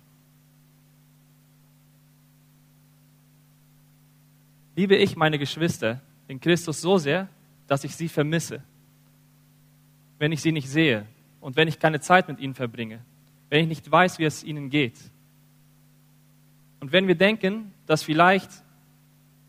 Liebe 4.75 4.95
ich 4.95 5.15
meine 5.15 5.39
Geschwister 5.39 6.01
in 6.27 6.39
Christus 6.39 6.81
so 6.81 6.97
sehr, 6.97 7.27
dass 7.67 7.83
ich 7.83 7.95
sie 7.95 8.07
vermisse, 8.07 8.61
wenn 10.19 10.31
ich 10.31 10.41
sie 10.41 10.51
nicht 10.51 10.69
sehe 10.69 11.05
und 11.41 11.55
wenn 11.55 11.67
ich 11.67 11.79
keine 11.79 11.99
Zeit 11.99 12.27
mit 12.27 12.39
ihnen 12.39 12.53
verbringe, 12.53 12.99
wenn 13.49 13.61
ich 13.61 13.67
nicht 13.67 13.91
weiß, 13.91 14.19
wie 14.19 14.25
es 14.25 14.43
ihnen 14.43 14.69
geht. 14.69 14.99
Und 16.79 16.91
wenn 16.91 17.07
wir 17.07 17.15
denken, 17.15 17.73
dass 17.85 18.03
vielleicht 18.03 18.49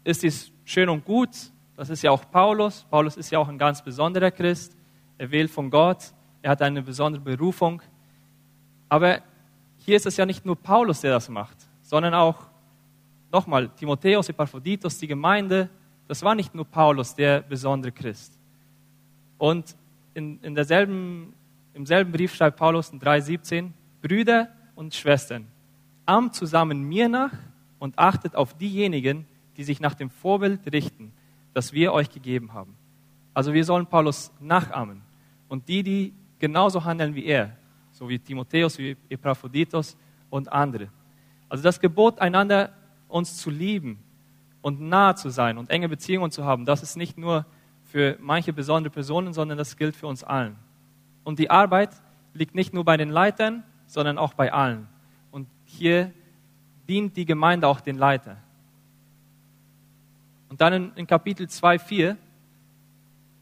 ist 0.04 0.24
es 0.24 0.52
schön 0.64 0.88
und 0.88 1.04
gut, 1.04 1.30
Das 1.78 1.90
ist 1.90 2.02
ja 2.02 2.10
auch 2.10 2.28
Paulus. 2.28 2.84
Paulus 2.90 3.16
ist 3.16 3.30
ja 3.30 3.38
auch 3.38 3.46
ein 3.46 3.56
ganz 3.56 3.80
besonderer 3.80 4.32
Christ. 4.32 4.76
Er 5.16 5.30
wählt 5.30 5.48
von 5.48 5.70
Gott. 5.70 6.12
Er 6.42 6.50
hat 6.50 6.60
eine 6.60 6.82
besondere 6.82 7.22
Berufung. 7.22 7.80
Aber 8.88 9.20
hier 9.76 9.96
ist 9.96 10.04
es 10.04 10.16
ja 10.16 10.26
nicht 10.26 10.44
nur 10.44 10.56
Paulus, 10.56 11.02
der 11.02 11.12
das 11.12 11.28
macht, 11.28 11.56
sondern 11.82 12.14
auch, 12.14 12.48
nochmal, 13.30 13.68
Timotheus, 13.68 14.28
Epaphroditus, 14.28 14.98
die 14.98 15.06
Gemeinde. 15.06 15.70
Das 16.08 16.20
war 16.24 16.34
nicht 16.34 16.52
nur 16.52 16.64
Paulus, 16.64 17.14
der 17.14 17.42
besondere 17.42 17.92
Christ. 17.92 18.36
Und 19.36 19.76
in, 20.14 20.40
in 20.42 20.56
derselben, 20.56 21.32
im 21.78 21.86
selben 21.86 22.10
Brief 22.10 22.34
schreibt 22.34 22.58
Paulus 22.58 22.90
in 22.90 23.00
3,17, 23.00 23.70
Brüder 24.02 24.48
und 24.74 24.94
Schwestern, 24.94 25.46
ahmt 26.06 26.34
zusammen 26.34 26.82
mir 26.82 27.08
nach 27.08 27.32
und 27.78 27.96
achtet 27.96 28.34
auf 28.34 28.52
diejenigen, 28.54 29.26
die 29.56 29.62
sich 29.62 29.78
nach 29.78 29.94
dem 29.94 30.10
Vorbild 30.10 30.60
richten, 30.72 31.12
das 31.54 31.72
wir 31.72 31.92
euch 31.92 32.10
gegeben 32.10 32.52
haben. 32.52 32.74
Also 33.32 33.54
wir 33.54 33.64
sollen 33.64 33.86
Paulus 33.86 34.32
nachahmen. 34.40 35.02
Und 35.48 35.68
die, 35.68 35.84
die 35.84 36.14
genauso 36.40 36.84
handeln 36.84 37.14
wie 37.14 37.26
er, 37.26 37.56
so 37.92 38.08
wie 38.08 38.18
Timotheus, 38.18 38.76
wie 38.78 38.96
Epaphroditus 39.08 39.96
und 40.30 40.52
andere. 40.52 40.88
Also 41.48 41.62
das 41.62 41.78
Gebot, 41.78 42.18
einander 42.18 42.72
uns 43.06 43.36
zu 43.36 43.50
lieben 43.50 44.00
und 44.62 44.80
nahe 44.80 45.14
zu 45.14 45.30
sein 45.30 45.56
und 45.56 45.70
enge 45.70 45.88
Beziehungen 45.88 46.32
zu 46.32 46.44
haben, 46.44 46.66
das 46.66 46.82
ist 46.82 46.96
nicht 46.96 47.16
nur 47.16 47.46
für 47.84 48.18
manche 48.20 48.52
besondere 48.52 48.92
Personen, 48.92 49.32
sondern 49.32 49.56
das 49.56 49.76
gilt 49.76 49.94
für 49.94 50.08
uns 50.08 50.24
allen. 50.24 50.56
Und 51.28 51.38
die 51.38 51.50
Arbeit 51.50 51.90
liegt 52.32 52.54
nicht 52.54 52.72
nur 52.72 52.86
bei 52.86 52.96
den 52.96 53.10
Leitern, 53.10 53.62
sondern 53.86 54.16
auch 54.16 54.32
bei 54.32 54.50
allen. 54.50 54.88
Und 55.30 55.46
hier 55.66 56.10
dient 56.88 57.18
die 57.18 57.26
Gemeinde 57.26 57.68
auch 57.68 57.82
den 57.82 57.98
Leiter. 57.98 58.38
Und 60.48 60.62
dann 60.62 60.72
in, 60.72 60.92
in 60.94 61.06
Kapitel 61.06 61.44
2,4 61.44 62.16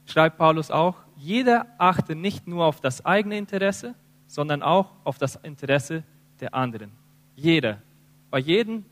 schreibt 0.05 0.37
Paulus 0.37 0.73
auch, 0.73 0.97
jeder 1.15 1.69
achte 1.79 2.17
nicht 2.17 2.49
nur 2.49 2.65
auf 2.65 2.81
das 2.81 3.07
eigene 3.07 3.39
Interesse, 3.39 3.95
sondern 4.27 4.65
auch 4.65 4.91
auf 5.05 5.19
das 5.19 5.37
Interesse 5.37 6.03
der 6.41 6.55
anderen. 6.55 6.91
Jeder. 7.37 7.81
Bei 8.33 8.41
jedem, 8.41 8.85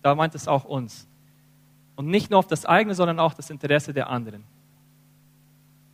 da 0.00 0.14
meint 0.14 0.34
es 0.34 0.48
auch 0.48 0.64
uns. 0.64 1.06
Und 1.94 2.06
nicht 2.06 2.30
nur 2.30 2.38
auf 2.38 2.46
das 2.46 2.64
eigene, 2.64 2.94
sondern 2.94 3.18
auch 3.18 3.34
das 3.34 3.50
Interesse 3.50 3.92
der 3.92 4.08
anderen. 4.08 4.44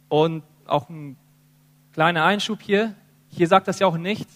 Und 0.08 0.44
auch 0.68 0.88
ein 0.88 1.16
kleiner 1.96 2.26
Einschub 2.26 2.60
hier. 2.60 2.94
Hier 3.30 3.48
sagt 3.48 3.68
das 3.68 3.78
ja 3.78 3.86
auch 3.86 3.96
nicht, 3.96 4.28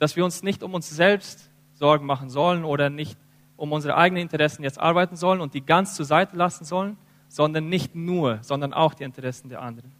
dass 0.00 0.16
wir 0.16 0.24
uns 0.24 0.42
nicht 0.42 0.64
um 0.64 0.74
uns 0.74 0.90
selbst 0.90 1.52
Sorgen 1.74 2.04
machen 2.04 2.30
sollen 2.30 2.64
oder 2.64 2.90
nicht 2.90 3.16
um 3.56 3.70
unsere 3.70 3.96
eigenen 3.96 4.22
Interessen 4.22 4.64
jetzt 4.64 4.80
arbeiten 4.80 5.14
sollen 5.14 5.40
und 5.40 5.54
die 5.54 5.64
ganz 5.64 5.94
zur 5.94 6.04
Seite 6.04 6.36
lassen 6.36 6.64
sollen, 6.64 6.98
sondern 7.28 7.68
nicht 7.68 7.94
nur, 7.94 8.42
sondern 8.42 8.74
auch 8.74 8.92
die 8.92 9.04
Interessen 9.04 9.48
der 9.48 9.62
anderen. 9.62 9.92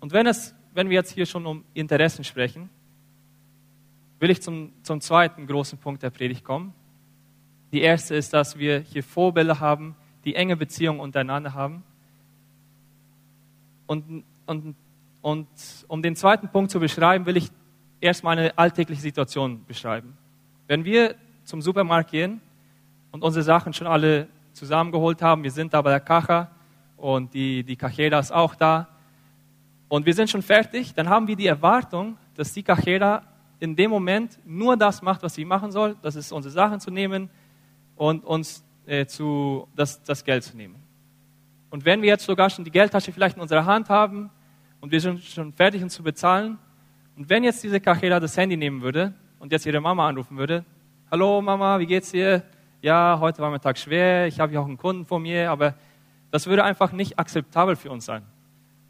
Und 0.00 0.14
wenn, 0.14 0.26
es, 0.26 0.54
wenn 0.72 0.88
wir 0.88 0.94
jetzt 0.94 1.10
hier 1.10 1.26
schon 1.26 1.44
um 1.44 1.64
Interessen 1.74 2.24
sprechen, 2.24 2.70
will 4.20 4.30
ich 4.30 4.40
zum, 4.40 4.72
zum 4.82 5.02
zweiten 5.02 5.46
großen 5.46 5.78
Punkt 5.78 6.02
der 6.02 6.08
Predigt 6.08 6.44
kommen. 6.44 6.72
Die 7.72 7.82
erste 7.82 8.14
ist, 8.14 8.32
dass 8.32 8.56
wir 8.56 8.78
hier 8.78 9.04
Vorbilder 9.04 9.60
haben, 9.60 9.96
die 10.24 10.34
enge 10.34 10.56
Beziehungen 10.56 11.00
untereinander 11.00 11.52
haben. 11.52 11.82
Und, 13.86 14.24
und, 14.46 14.76
und 15.22 15.48
um 15.88 16.02
den 16.02 16.16
zweiten 16.16 16.48
Punkt 16.48 16.70
zu 16.70 16.80
beschreiben, 16.80 17.24
will 17.26 17.36
ich 17.36 17.48
erstmal 18.00 18.38
eine 18.38 18.58
alltägliche 18.58 19.00
Situation 19.00 19.64
beschreiben. 19.66 20.16
Wenn 20.66 20.84
wir 20.84 21.14
zum 21.44 21.62
Supermarkt 21.62 22.10
gehen 22.10 22.40
und 23.10 23.22
unsere 23.22 23.42
Sachen 23.42 23.72
schon 23.72 23.86
alle 23.86 24.28
zusammengeholt 24.52 25.22
haben. 25.22 25.42
Wir 25.42 25.50
sind 25.50 25.72
da 25.72 25.82
bei 25.82 25.90
der 25.90 26.00
Kacha 26.00 26.50
und 26.96 27.32
die, 27.34 27.62
die 27.64 27.76
Cajera 27.76 28.18
ist 28.18 28.32
auch 28.32 28.54
da. 28.54 28.88
Und 29.88 30.06
wir 30.06 30.14
sind 30.14 30.30
schon 30.30 30.42
fertig. 30.42 30.94
Dann 30.94 31.08
haben 31.08 31.26
wir 31.26 31.36
die 31.36 31.46
Erwartung, 31.46 32.16
dass 32.34 32.52
die 32.52 32.62
Cajera 32.62 33.22
in 33.60 33.76
dem 33.76 33.90
Moment 33.90 34.38
nur 34.44 34.76
das 34.76 35.02
macht, 35.02 35.22
was 35.22 35.34
sie 35.34 35.44
machen 35.44 35.70
soll. 35.70 35.96
Das 36.02 36.16
ist, 36.16 36.32
unsere 36.32 36.52
Sachen 36.52 36.80
zu 36.80 36.90
nehmen 36.90 37.30
und 37.96 38.24
uns 38.24 38.64
äh, 38.86 39.06
zu, 39.06 39.68
das, 39.76 40.02
das 40.02 40.24
Geld 40.24 40.44
zu 40.44 40.56
nehmen. 40.56 40.76
Und 41.70 41.84
wenn 41.84 42.02
wir 42.02 42.08
jetzt 42.08 42.24
sogar 42.24 42.50
schon 42.50 42.64
die 42.64 42.70
Geldtasche 42.70 43.12
vielleicht 43.12 43.36
in 43.36 43.42
unserer 43.42 43.64
Hand 43.64 43.88
haben 43.88 44.30
und 44.82 44.90
wir 44.90 45.00
sind 45.00 45.22
schon 45.22 45.52
fertig, 45.52 45.82
uns 45.82 45.94
zu 45.94 46.02
bezahlen, 46.02 46.58
und 47.16 47.28
wenn 47.30 47.44
jetzt 47.44 47.62
diese 47.62 47.78
Cajera 47.80 48.18
das 48.18 48.36
Handy 48.36 48.56
nehmen 48.56 48.82
würde 48.82 49.14
und 49.38 49.52
jetzt 49.52 49.64
ihre 49.64 49.80
Mama 49.80 50.08
anrufen 50.08 50.36
würde, 50.36 50.64
hallo 51.10 51.40
Mama, 51.40 51.78
wie 51.78 51.86
geht's 51.86 52.10
dir? 52.10 52.42
Ja, 52.80 53.18
heute 53.20 53.40
war 53.42 53.50
mein 53.50 53.60
Tag 53.60 53.78
schwer, 53.78 54.26
ich 54.26 54.40
habe 54.40 54.50
hier 54.50 54.60
auch 54.60 54.66
einen 54.66 54.78
Kunden 54.78 55.06
vor 55.06 55.20
mir, 55.20 55.50
aber 55.50 55.74
das 56.32 56.46
würde 56.46 56.64
einfach 56.64 56.90
nicht 56.90 57.18
akzeptabel 57.18 57.76
für 57.76 57.90
uns 57.90 58.06
sein. 58.06 58.24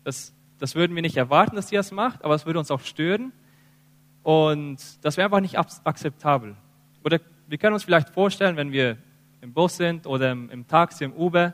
Das, 0.02 0.32
das 0.58 0.74
würden 0.74 0.94
wir 0.94 1.02
nicht 1.02 1.16
erwarten, 1.16 1.56
dass 1.56 1.68
sie 1.68 1.76
das 1.76 1.92
macht, 1.92 2.24
aber 2.24 2.34
es 2.36 2.46
würde 2.46 2.58
uns 2.58 2.70
auch 2.70 2.80
stören 2.80 3.32
und 4.22 4.78
das 5.04 5.18
wäre 5.18 5.26
einfach 5.26 5.40
nicht 5.40 5.58
akzeptabel. 5.58 6.56
Oder 7.04 7.20
wir 7.48 7.58
können 7.58 7.74
uns 7.74 7.84
vielleicht 7.84 8.08
vorstellen, 8.08 8.56
wenn 8.56 8.72
wir 8.72 8.96
im 9.42 9.52
Bus 9.52 9.76
sind 9.76 10.06
oder 10.06 10.30
im, 10.30 10.48
im 10.48 10.66
Taxi, 10.66 11.04
im 11.04 11.12
Uber 11.12 11.52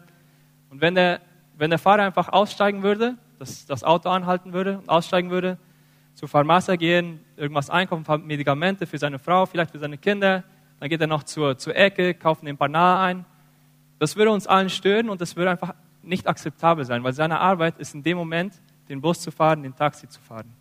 und 0.71 0.80
wenn 0.80 0.95
der, 0.95 1.23
wenn 1.57 1.71
der 1.71 1.80
Fahrer 1.80 2.04
einfach 2.04 2.28
aussteigen 2.28 2.85
würde, 2.85 3.16
das, 3.38 3.66
das 3.66 3.85
Auto 3.85 4.09
anhalten 4.09 4.52
würde 4.52 4.78
und 4.78 4.88
aussteigen 4.88 5.30
würde, 5.30 5.59
zur 6.14 6.28
Pharmazie 6.28 6.76
gehen, 6.76 7.21
irgendwas 7.37 7.71
einkaufen, 7.71 8.26
Medikamente 8.26 8.87
für 8.87 8.99
seine 8.99 9.18
Frau, 9.18 9.47
vielleicht 9.47 9.71
für 9.71 9.78
seine 9.78 9.99
Kinder, 9.99 10.42
dann 10.80 10.88
geht 10.88 11.00
er 11.00 11.07
noch 11.07 11.23
zur, 11.23 11.59
zur 11.59 11.76
Ecke, 11.76 12.14
kauft 12.14 12.42
ein 12.42 12.57
Banar 12.57 13.00
ein. 13.04 13.25
Das 13.99 14.16
würde 14.16 14.30
uns 14.30 14.47
allen 14.47 14.68
stören 14.68 15.11
und 15.11 15.21
das 15.21 15.37
würde 15.37 15.50
einfach 15.50 15.75
nicht 16.02 16.26
akzeptabel 16.26 16.85
sein, 16.85 17.04
weil 17.04 17.12
seine 17.12 17.40
Arbeit 17.40 17.78
ist 17.78 17.95
in 17.95 18.02
dem 18.02 18.16
Moment, 18.16 18.54
den 18.88 19.00
Bus 19.00 19.21
zu 19.21 19.30
fahren, 19.30 19.62
den 19.62 19.75
Taxi 19.75 20.09
zu 20.09 20.21
fahren. 20.21 20.52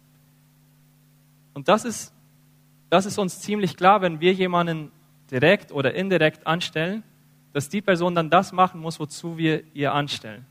Und 1.53 1.67
das 1.67 1.85
ist, 1.85 2.13
das 2.89 3.05
ist 3.05 3.17
uns 3.17 3.39
ziemlich 3.39 3.77
klar, 3.77 4.01
wenn 4.01 4.19
wir 4.19 4.33
jemanden 4.33 4.91
direkt 5.31 5.71
oder 5.71 5.93
indirekt 5.93 6.45
anstellen, 6.45 7.03
dass 7.53 7.69
die 7.69 7.81
Person 7.81 8.13
dann 8.13 8.29
das 8.29 8.51
machen 8.51 8.79
muss, 8.79 8.99
wozu 8.99 9.37
wir 9.37 9.63
ihr 9.73 9.93
anstellen. 9.93 10.45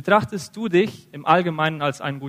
Betrachtest 0.00 0.56
du 0.56 0.66
dich 0.66 1.08
im 1.12 1.26
Allgemeinen 1.26 1.82
als 1.82 2.00
ein 2.00 2.22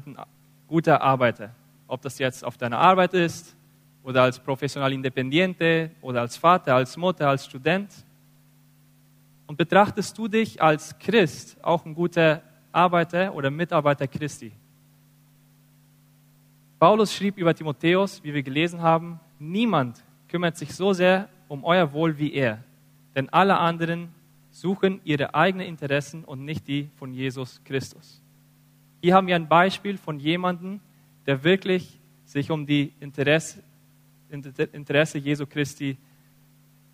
guter 0.68 1.02
Arbeiter? 1.02 1.56
Ob 1.88 2.02
das 2.02 2.20
jetzt 2.20 2.44
auf 2.44 2.58
deiner 2.58 2.78
Arbeit 2.78 3.14
ist, 3.14 3.56
oder 4.04 4.24
als 4.24 4.38
professional 4.40 4.92
Independiente 4.92 5.92
oder 6.02 6.20
als 6.20 6.36
Vater, 6.36 6.76
als 6.76 6.98
Mutter, 6.98 7.30
als 7.30 7.46
Student? 7.46 7.90
Und 9.48 9.56
betrachtest 9.56 10.18
du 10.18 10.28
dich 10.28 10.62
als 10.62 11.00
Christ 11.00 11.56
auch 11.64 11.86
ein 11.86 11.96
guter 11.96 12.42
Arbeiter 12.74 13.34
oder 13.34 13.50
Mitarbeiter 13.50 14.06
Christi? 14.06 14.52
Paulus 16.78 17.14
schrieb 17.14 17.38
über 17.38 17.56
Timotheus, 17.56 18.22
wie 18.22 18.34
wir 18.34 18.44
gelesen 18.44 18.82
haben, 18.82 19.18
niemand 19.40 20.04
kümmert 20.28 20.58
sich 20.58 20.76
so 20.76 20.92
sehr 20.92 21.30
um 21.48 21.64
euer 21.64 21.94
Wohl 21.94 22.18
wie 22.18 22.34
er, 22.34 22.62
denn 23.16 23.30
alle 23.30 23.58
anderen 23.58 24.10
suchen 24.52 25.02
ihre 25.04 25.34
eigenen 25.34 25.66
Interessen 25.66 26.24
und 26.24 26.46
nicht 26.46 26.68
die 26.68 26.90
von 26.98 27.14
Jesus 27.14 27.62
Christus. 27.64 28.22
Hier 29.02 29.16
haben 29.16 29.28
wir 29.28 29.36
ein 29.36 29.48
Beispiel 29.48 29.98
von 29.98 30.20
jemandem, 30.20 30.80
der 31.26 31.44
wirklich 31.44 32.00
sich 32.26 32.52
um 32.52 32.66
die 32.66 32.94
Interesse, 33.00 33.64
Interesse 34.30 35.18
Jesu 35.18 35.46
Christi 35.46 35.98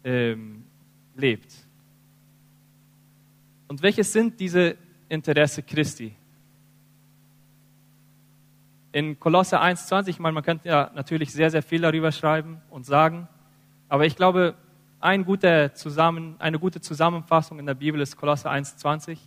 ähm, 0.04 0.64
lebt. 1.16 1.54
Und 3.68 3.82
welches 3.82 4.14
sind 4.14 4.40
diese 4.40 4.78
Interesse 5.10 5.62
Christi? 5.62 6.16
In 8.94 9.20
Kolosse 9.20 9.62
1,20, 9.62 10.08
ich 10.08 10.20
meine, 10.20 10.34
man 10.34 10.44
könnte 10.44 10.68
ja 10.70 10.90
natürlich 10.96 11.32
sehr, 11.32 11.52
sehr 11.52 11.62
viel 11.62 11.82
darüber 11.82 12.12
schreiben 12.12 12.62
und 12.70 12.86
sagen, 12.86 13.28
aber 13.90 14.06
ich 14.06 14.16
glaube, 14.16 14.56
ein 15.00 15.25
guter 15.25 15.74
Zusammen, 15.74 16.36
eine 16.39 16.60
gute 16.60 16.82
Zusammenfassung 16.82 17.60
in 17.60 17.66
der 17.66 17.75
Bibel 17.75 18.01
ist 18.01 18.18
Kolosse 18.18 18.50
1,20. 18.50 19.18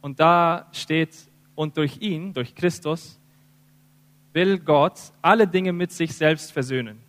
Und 0.00 0.20
da 0.20 0.68
steht, 0.72 1.16
und 1.54 1.76
durch 1.76 1.98
ihn, 2.00 2.32
durch 2.32 2.54
Christus, 2.54 3.18
will 4.32 4.58
Gott 4.58 4.98
alle 5.22 5.46
Dinge 5.46 5.72
mit 5.72 5.92
sich 5.92 6.14
selbst 6.14 6.52
versöhnen 6.52 7.00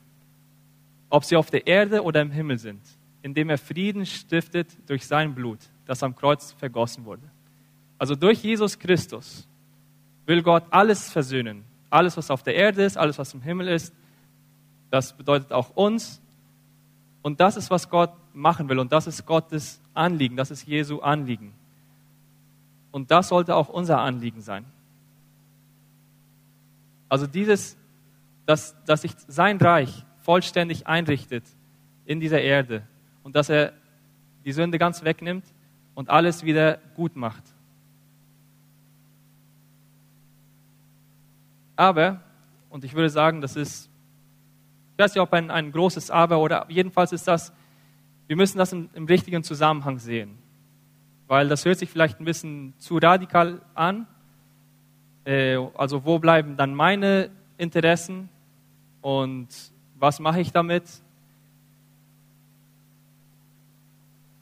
ob 1.10 1.26
sie 1.26 1.36
auf 1.36 1.50
der 1.50 1.66
Erde 1.68 2.04
oder 2.04 2.22
im 2.22 2.32
Himmel 2.32 2.58
sind, 2.58 2.82
indem 3.22 3.50
er 3.50 3.58
Frieden 3.58 4.06
stiftet 4.06 4.68
durch 4.88 5.06
sein 5.08 5.34
Blut, 5.34 5.60
das 5.86 6.04
am 6.04 6.16
Kreuz 6.16 6.52
vergossen 6.54 7.06
wurde. 7.06 7.24
Also 7.98 8.16
durch 8.16 8.44
Jesus 8.44 8.78
Christus 8.78 9.48
will 10.26 10.44
Gott 10.44 10.64
alles 10.70 11.12
versöhnen. 11.12 11.66
Alles, 11.90 12.16
was 12.16 12.30
auf 12.30 12.44
der 12.44 12.56
Erde 12.56 12.84
ist, 12.84 12.98
alles, 12.98 13.18
was 13.18 13.34
im 13.34 13.42
Himmel 13.42 13.68
ist, 13.68 13.94
das 14.92 15.18
bedeutet 15.18 15.52
auch 15.52 15.72
uns. 15.76 16.22
Und 17.22 17.40
das 17.40 17.58
ist, 17.58 17.70
was 17.70 17.90
Gott 17.90 18.12
machen 18.34 18.70
will. 18.70 18.80
Und 18.80 18.92
das 18.92 19.08
ist 19.08 19.26
Gottes 19.26 19.82
Anliegen. 19.94 20.38
Das 20.38 20.52
ist 20.52 20.66
Jesu 20.66 21.00
Anliegen. 21.00 21.54
Und 22.92 23.12
das 23.12 23.28
sollte 23.28 23.56
auch 23.56 23.70
unser 23.70 24.00
Anliegen 24.00 24.42
sein. 24.42 24.66
Also 27.10 27.28
dieses, 27.28 27.78
dass, 28.46 28.76
dass 28.86 29.02
sich 29.02 29.12
sein 29.28 29.58
Reich 29.58 30.06
vollständig 30.22 30.88
einrichtet 30.88 31.44
in 32.06 32.20
dieser 32.20 32.42
Erde 32.42 32.84
und 33.24 33.36
dass 33.36 33.50
er 33.50 33.74
die 34.46 34.52
Sünde 34.52 34.78
ganz 34.80 35.04
wegnimmt 35.04 35.46
und 35.96 36.10
alles 36.10 36.44
wieder 36.44 36.78
gut 36.96 37.16
macht. 37.16 37.44
Aber, 41.76 42.22
und 42.70 42.84
ich 42.84 42.94
würde 42.94 43.10
sagen, 43.10 43.42
das 43.42 43.56
ist, 43.56 43.90
ich 45.00 45.04
weiß 45.06 45.16
nicht, 45.16 45.22
ob 45.22 45.32
ein, 45.32 45.50
ein 45.50 45.72
großes 45.72 46.12
Aber 46.12 46.40
oder 46.40 46.66
jedenfalls 46.68 47.14
ist 47.14 47.26
das, 47.26 47.54
wir 48.28 48.36
müssen 48.36 48.58
das 48.58 48.74
im, 48.74 48.90
im 48.94 49.06
richtigen 49.06 49.46
Zusammenhang 49.46 49.98
sehen. 49.98 50.38
Weil 51.26 51.48
das 51.48 51.64
hört 51.64 51.80
sich 51.80 51.90
vielleicht 51.90 52.20
ein 52.20 52.26
bisschen 52.26 52.74
zu 52.80 52.98
radikal 52.98 53.62
an. 53.76 54.08
Äh, 55.24 55.56
also 55.78 56.04
wo 56.04 56.20
bleiben 56.20 56.58
dann 56.58 56.76
meine 56.76 57.30
Interessen 57.58 58.28
und 59.00 59.48
was 59.98 60.20
mache 60.20 60.42
ich 60.42 60.52
damit? 60.52 60.84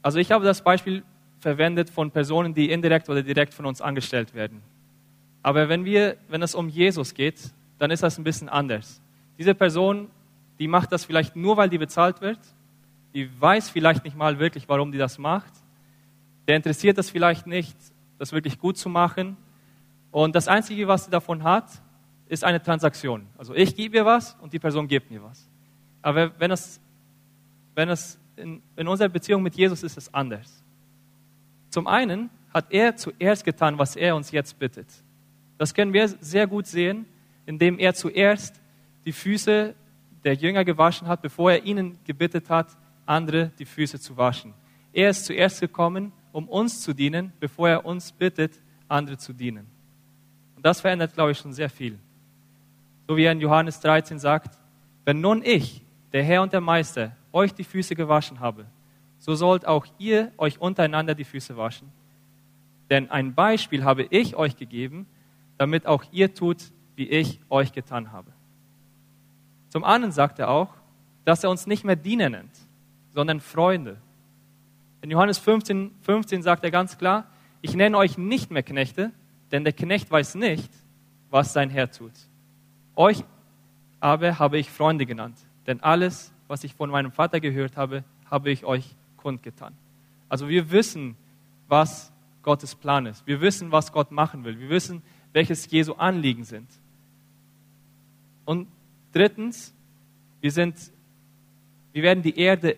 Also 0.02 0.18
ich 0.18 0.32
habe 0.32 0.44
das 0.44 0.60
Beispiel 0.60 1.04
verwendet 1.38 1.88
von 1.88 2.10
Personen, 2.10 2.52
die 2.52 2.68
indirekt 2.72 3.08
oder 3.08 3.22
direkt 3.22 3.54
von 3.54 3.64
uns 3.64 3.80
angestellt 3.80 4.34
werden. 4.34 4.60
Aber 5.40 5.68
wenn, 5.68 5.84
wir, 5.84 6.16
wenn 6.28 6.42
es 6.42 6.56
um 6.56 6.68
Jesus 6.68 7.14
geht, 7.14 7.52
dann 7.78 7.92
ist 7.92 8.02
das 8.02 8.18
ein 8.18 8.24
bisschen 8.24 8.48
anders. 8.48 9.00
Diese 9.38 9.54
Person, 9.54 10.08
die 10.58 10.68
macht 10.68 10.92
das 10.92 11.04
vielleicht 11.04 11.36
nur, 11.36 11.56
weil 11.56 11.68
die 11.68 11.78
bezahlt 11.78 12.20
wird. 12.20 12.40
Die 13.14 13.28
weiß 13.40 13.70
vielleicht 13.70 14.04
nicht 14.04 14.16
mal 14.16 14.38
wirklich, 14.38 14.68
warum 14.68 14.92
die 14.92 14.98
das 14.98 15.18
macht. 15.18 15.52
Der 16.46 16.56
interessiert 16.56 16.98
das 16.98 17.10
vielleicht 17.10 17.46
nicht, 17.46 17.76
das 18.18 18.32
wirklich 18.32 18.58
gut 18.58 18.76
zu 18.76 18.88
machen. 18.88 19.36
Und 20.10 20.34
das 20.34 20.48
Einzige, 20.48 20.88
was 20.88 21.04
sie 21.04 21.10
davon 21.10 21.42
hat, 21.42 21.70
ist 22.28 22.44
eine 22.44 22.62
Transaktion. 22.62 23.26
Also 23.36 23.54
ich 23.54 23.74
gebe 23.74 23.96
ihr 23.96 24.04
was 24.04 24.34
und 24.40 24.52
die 24.52 24.58
Person 24.58 24.88
gibt 24.88 25.10
mir 25.10 25.22
was. 25.22 25.48
Aber 26.02 26.38
wenn 26.38 26.50
es, 26.50 26.80
wenn 27.74 27.88
es 27.88 28.18
in, 28.36 28.62
in 28.76 28.88
unserer 28.88 29.08
Beziehung 29.08 29.42
mit 29.42 29.54
Jesus 29.56 29.82
ist 29.82 29.96
es 29.96 30.12
anders. 30.12 30.62
Zum 31.70 31.86
einen 31.86 32.30
hat 32.52 32.66
er 32.70 32.96
zuerst 32.96 33.44
getan, 33.44 33.78
was 33.78 33.96
er 33.96 34.16
uns 34.16 34.30
jetzt 34.30 34.58
bittet. 34.58 34.86
Das 35.58 35.74
können 35.74 35.92
wir 35.92 36.08
sehr 36.08 36.46
gut 36.46 36.66
sehen, 36.66 37.06
indem 37.46 37.78
er 37.78 37.94
zuerst 37.94 38.60
die 39.04 39.12
Füße 39.12 39.74
der 40.24 40.34
Jünger 40.34 40.64
gewaschen 40.64 41.08
hat, 41.08 41.22
bevor 41.22 41.52
er 41.52 41.64
ihnen 41.64 41.98
gebittet 42.04 42.50
hat, 42.50 42.76
andere 43.06 43.50
die 43.58 43.64
Füße 43.64 43.98
zu 43.98 44.16
waschen. 44.16 44.54
Er 44.92 45.10
ist 45.10 45.24
zuerst 45.24 45.60
gekommen, 45.60 46.12
um 46.32 46.48
uns 46.48 46.82
zu 46.82 46.92
dienen, 46.92 47.32
bevor 47.40 47.68
er 47.68 47.84
uns 47.84 48.12
bittet, 48.12 48.60
andere 48.88 49.16
zu 49.18 49.32
dienen. 49.32 49.66
Und 50.56 50.64
das 50.64 50.80
verändert, 50.80 51.14
glaube 51.14 51.32
ich, 51.32 51.38
schon 51.38 51.52
sehr 51.52 51.70
viel. 51.70 51.98
So 53.06 53.16
wie 53.16 53.24
er 53.24 53.32
in 53.32 53.40
Johannes 53.40 53.80
13 53.80 54.18
sagt, 54.18 54.58
wenn 55.04 55.20
nun 55.20 55.42
ich, 55.44 55.84
der 56.12 56.24
Herr 56.24 56.42
und 56.42 56.52
der 56.52 56.60
Meister, 56.60 57.16
euch 57.32 57.54
die 57.54 57.64
Füße 57.64 57.94
gewaschen 57.94 58.40
habe, 58.40 58.66
so 59.18 59.34
sollt 59.34 59.66
auch 59.66 59.86
ihr 59.98 60.32
euch 60.38 60.60
untereinander 60.60 61.14
die 61.14 61.24
Füße 61.24 61.56
waschen. 61.56 61.90
Denn 62.90 63.10
ein 63.10 63.34
Beispiel 63.34 63.84
habe 63.84 64.04
ich 64.04 64.36
euch 64.36 64.56
gegeben, 64.56 65.06
damit 65.58 65.86
auch 65.86 66.04
ihr 66.12 66.34
tut, 66.34 66.72
wie 66.96 67.08
ich 67.08 67.40
euch 67.48 67.72
getan 67.72 68.12
habe. 68.12 68.32
Zum 69.68 69.84
anderen 69.84 70.12
sagt 70.12 70.38
er 70.38 70.50
auch, 70.50 70.74
dass 71.24 71.44
er 71.44 71.50
uns 71.50 71.66
nicht 71.66 71.84
mehr 71.84 71.96
Diener 71.96 72.30
nennt, 72.30 72.52
sondern 73.10 73.40
Freunde. 73.40 73.98
In 75.02 75.10
Johannes 75.10 75.38
15, 75.38 75.92
15 76.00 76.42
sagt 76.42 76.64
er 76.64 76.70
ganz 76.70 76.98
klar, 76.98 77.26
ich 77.60 77.74
nenne 77.74 77.96
euch 77.96 78.18
nicht 78.18 78.50
mehr 78.50 78.62
Knechte, 78.62 79.12
denn 79.50 79.64
der 79.64 79.72
Knecht 79.72 80.10
weiß 80.10 80.36
nicht, 80.36 80.70
was 81.30 81.52
sein 81.52 81.70
Herr 81.70 81.90
tut. 81.90 82.12
Euch 82.96 83.24
aber 84.00 84.38
habe 84.38 84.58
ich 84.58 84.70
Freunde 84.70 85.06
genannt, 85.06 85.38
denn 85.66 85.82
alles, 85.82 86.32
was 86.46 86.64
ich 86.64 86.74
von 86.74 86.90
meinem 86.90 87.12
Vater 87.12 87.40
gehört 87.40 87.76
habe, 87.76 88.04
habe 88.30 88.50
ich 88.50 88.64
euch 88.64 88.94
kundgetan. 89.16 89.74
Also 90.28 90.48
wir 90.48 90.70
wissen, 90.70 91.16
was 91.66 92.12
Gottes 92.42 92.74
Plan 92.74 93.06
ist. 93.06 93.26
Wir 93.26 93.40
wissen, 93.40 93.72
was 93.72 93.92
Gott 93.92 94.10
machen 94.10 94.44
will. 94.44 94.58
Wir 94.58 94.70
wissen, 94.70 95.02
welches 95.32 95.70
Jesu 95.70 95.94
Anliegen 95.94 96.44
sind. 96.44 96.68
Und 98.44 98.68
drittens, 99.12 99.74
wir, 100.40 100.50
sind, 100.50 100.76
wir 101.92 102.02
werden 102.02 102.22
die 102.22 102.38
Erde 102.38 102.76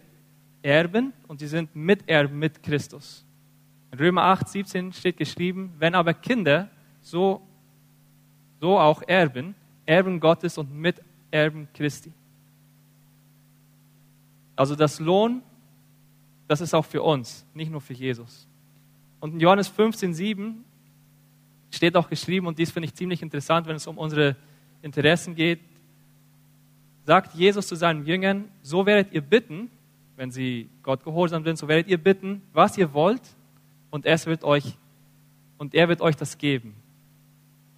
erben 0.62 1.12
und 1.28 1.40
sie 1.40 1.46
sind 1.46 1.74
Miterben 1.74 2.38
mit 2.38 2.62
Christus. 2.62 3.24
In 3.92 3.98
Römer 3.98 4.22
8, 4.24 4.48
17 4.48 4.92
steht 4.92 5.16
geschrieben, 5.16 5.72
wenn 5.78 5.94
aber 5.94 6.14
Kinder 6.14 6.68
so, 7.00 7.42
so 8.60 8.78
auch 8.78 9.02
erben, 9.06 9.54
Erben 9.86 10.20
Gottes 10.20 10.56
und 10.58 10.72
Miterben 10.72 11.66
Christi. 11.74 12.12
Also 14.54 14.76
das 14.76 15.00
Lohn, 15.00 15.42
das 16.46 16.60
ist 16.60 16.74
auch 16.74 16.84
für 16.84 17.02
uns, 17.02 17.44
nicht 17.54 17.70
nur 17.70 17.80
für 17.80 17.94
Jesus. 17.94 18.46
Und 19.18 19.34
in 19.34 19.40
Johannes 19.40 19.68
15, 19.68 20.14
7 20.14 20.64
steht 21.70 21.96
auch 21.96 22.08
geschrieben, 22.08 22.46
und 22.46 22.58
dies 22.58 22.70
finde 22.70 22.86
ich 22.86 22.94
ziemlich 22.94 23.22
interessant, 23.22 23.66
wenn 23.66 23.76
es 23.76 23.86
um 23.86 23.98
unsere 23.98 24.36
Interessen 24.82 25.34
geht, 25.34 25.60
sagt 27.10 27.34
Jesus 27.34 27.66
zu 27.66 27.74
seinen 27.74 28.06
Jüngern, 28.06 28.44
so 28.62 28.86
werdet 28.86 29.12
ihr 29.12 29.20
bitten, 29.20 29.68
wenn 30.14 30.30
sie 30.30 30.70
Gott 30.84 31.02
gehorsam 31.02 31.42
sind, 31.42 31.58
so 31.58 31.66
werdet 31.66 31.88
ihr 31.88 31.98
bitten, 31.98 32.40
was 32.52 32.78
ihr 32.78 32.94
wollt, 32.94 33.22
und 33.90 34.06
er 34.06 34.24
wird 34.26 34.44
euch, 34.44 34.76
und 35.58 35.74
er 35.74 35.88
wird 35.88 36.02
euch 36.02 36.14
das 36.14 36.38
geben. 36.38 36.76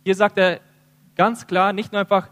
Hier 0.05 0.15
sagt 0.15 0.37
er 0.37 0.61
ganz 1.17 1.47
klar, 1.47 1.73
nicht 1.73 1.93
nur 1.93 2.03
einfach 2.03 2.29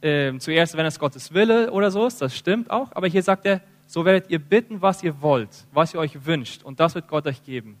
äh, 0.00 0.36
zuerst, 0.38 0.76
wenn 0.76 0.86
es 0.86 0.98
Gottes 0.98 1.32
Wille 1.34 1.70
oder 1.70 1.92
so 1.92 2.04
ist, 2.04 2.20
das 2.20 2.36
stimmt 2.36 2.68
auch, 2.68 2.90
aber 2.96 3.06
hier 3.06 3.22
sagt 3.22 3.46
er, 3.46 3.60
so 3.86 4.04
werdet 4.04 4.28
ihr 4.28 4.40
bitten, 4.40 4.82
was 4.82 5.04
ihr 5.04 5.22
wollt, 5.22 5.68
was 5.70 5.94
ihr 5.94 6.00
euch 6.00 6.26
wünscht, 6.26 6.64
und 6.64 6.80
das 6.80 6.96
wird 6.96 7.06
Gott 7.06 7.28
euch 7.28 7.44
geben. 7.44 7.78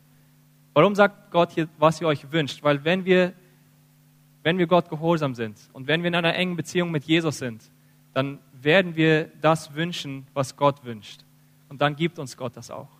Warum 0.74 0.94
sagt 0.94 1.32
Gott 1.32 1.50
hier, 1.50 1.68
was 1.76 2.00
ihr 2.00 2.06
euch 2.06 2.30
wünscht? 2.30 2.62
Weil 2.62 2.84
wenn 2.84 3.04
wir, 3.04 3.32
wenn 4.44 4.58
wir 4.58 4.68
Gott 4.68 4.88
gehorsam 4.88 5.34
sind 5.34 5.58
und 5.72 5.88
wenn 5.88 6.04
wir 6.04 6.08
in 6.08 6.14
einer 6.14 6.36
engen 6.36 6.54
Beziehung 6.54 6.92
mit 6.92 7.02
Jesus 7.02 7.38
sind, 7.38 7.68
dann 8.14 8.38
werden 8.60 8.96
wir 8.96 9.30
das 9.40 9.74
wünschen, 9.74 10.26
was 10.34 10.56
Gott 10.56 10.84
wünscht. 10.84 11.20
Und 11.68 11.80
dann 11.80 11.96
gibt 11.96 12.18
uns 12.18 12.36
Gott 12.36 12.56
das 12.56 12.70
auch. 12.70 12.90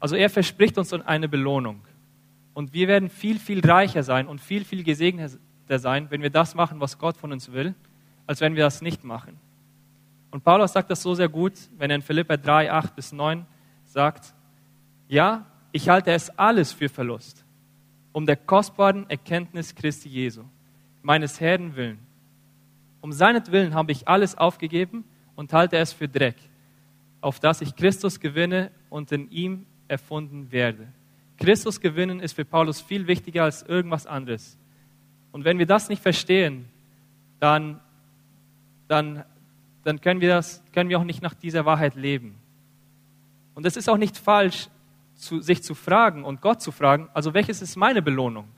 Also 0.00 0.16
er 0.16 0.30
verspricht 0.30 0.78
uns 0.78 0.92
eine 0.92 1.28
Belohnung. 1.28 1.80
Und 2.52 2.72
wir 2.72 2.88
werden 2.88 3.08
viel, 3.08 3.38
viel 3.38 3.66
reicher 3.66 4.02
sein 4.02 4.28
und 4.28 4.40
viel, 4.40 4.64
viel 4.64 4.84
gesegneter 4.84 5.78
sein, 5.78 6.06
wenn 6.10 6.22
wir 6.22 6.30
das 6.30 6.54
machen, 6.54 6.80
was 6.80 6.98
Gott 6.98 7.16
von 7.16 7.32
uns 7.32 7.52
will, 7.52 7.74
als 8.26 8.40
wenn 8.40 8.54
wir 8.54 8.64
das 8.64 8.80
nicht 8.80 9.02
machen. 9.02 9.38
Und 10.30 10.44
Paulus 10.44 10.72
sagt 10.72 10.90
das 10.90 11.02
so 11.02 11.14
sehr 11.14 11.28
gut, 11.28 11.52
wenn 11.78 11.90
er 11.90 11.96
in 11.96 12.02
Philippa 12.02 12.36
3, 12.36 12.70
8 12.72 12.96
bis 12.96 13.12
9 13.12 13.44
sagt, 13.86 14.34
ja, 15.08 15.46
ich 15.72 15.88
halte 15.88 16.12
es 16.12 16.30
alles 16.38 16.72
für 16.72 16.88
Verlust, 16.88 17.44
um 18.12 18.26
der 18.26 18.36
kostbaren 18.36 19.08
Erkenntnis 19.10 19.74
Christi 19.74 20.08
Jesu, 20.08 20.42
meines 21.02 21.40
Herrn 21.40 21.74
willen. 21.76 21.98
Um 23.04 23.12
seinetwillen 23.12 23.74
habe 23.74 23.92
ich 23.92 24.08
alles 24.08 24.34
aufgegeben 24.34 25.04
und 25.36 25.52
halte 25.52 25.76
es 25.76 25.92
für 25.92 26.08
Dreck, 26.08 26.36
auf 27.20 27.38
dass 27.38 27.60
ich 27.60 27.76
Christus 27.76 28.18
gewinne 28.18 28.70
und 28.88 29.12
in 29.12 29.30
ihm 29.30 29.66
erfunden 29.88 30.50
werde. 30.50 30.88
Christus 31.36 31.82
gewinnen 31.82 32.18
ist 32.18 32.32
für 32.32 32.46
Paulus 32.46 32.80
viel 32.80 33.06
wichtiger 33.06 33.44
als 33.44 33.62
irgendwas 33.62 34.06
anderes. 34.06 34.56
Und 35.32 35.44
wenn 35.44 35.58
wir 35.58 35.66
das 35.66 35.90
nicht 35.90 36.00
verstehen, 36.00 36.64
dann, 37.40 37.78
dann, 38.88 39.26
dann 39.82 40.00
können, 40.00 40.22
wir 40.22 40.30
das, 40.30 40.64
können 40.72 40.88
wir 40.88 40.98
auch 40.98 41.04
nicht 41.04 41.20
nach 41.20 41.34
dieser 41.34 41.66
Wahrheit 41.66 41.96
leben. 41.96 42.36
Und 43.54 43.66
es 43.66 43.76
ist 43.76 43.90
auch 43.90 43.98
nicht 43.98 44.16
falsch, 44.16 44.70
zu, 45.14 45.42
sich 45.42 45.62
zu 45.62 45.74
fragen 45.74 46.24
und 46.24 46.40
Gott 46.40 46.62
zu 46.62 46.72
fragen, 46.72 47.10
also 47.12 47.34
welches 47.34 47.60
ist 47.60 47.76
meine 47.76 48.00
Belohnung? 48.00 48.48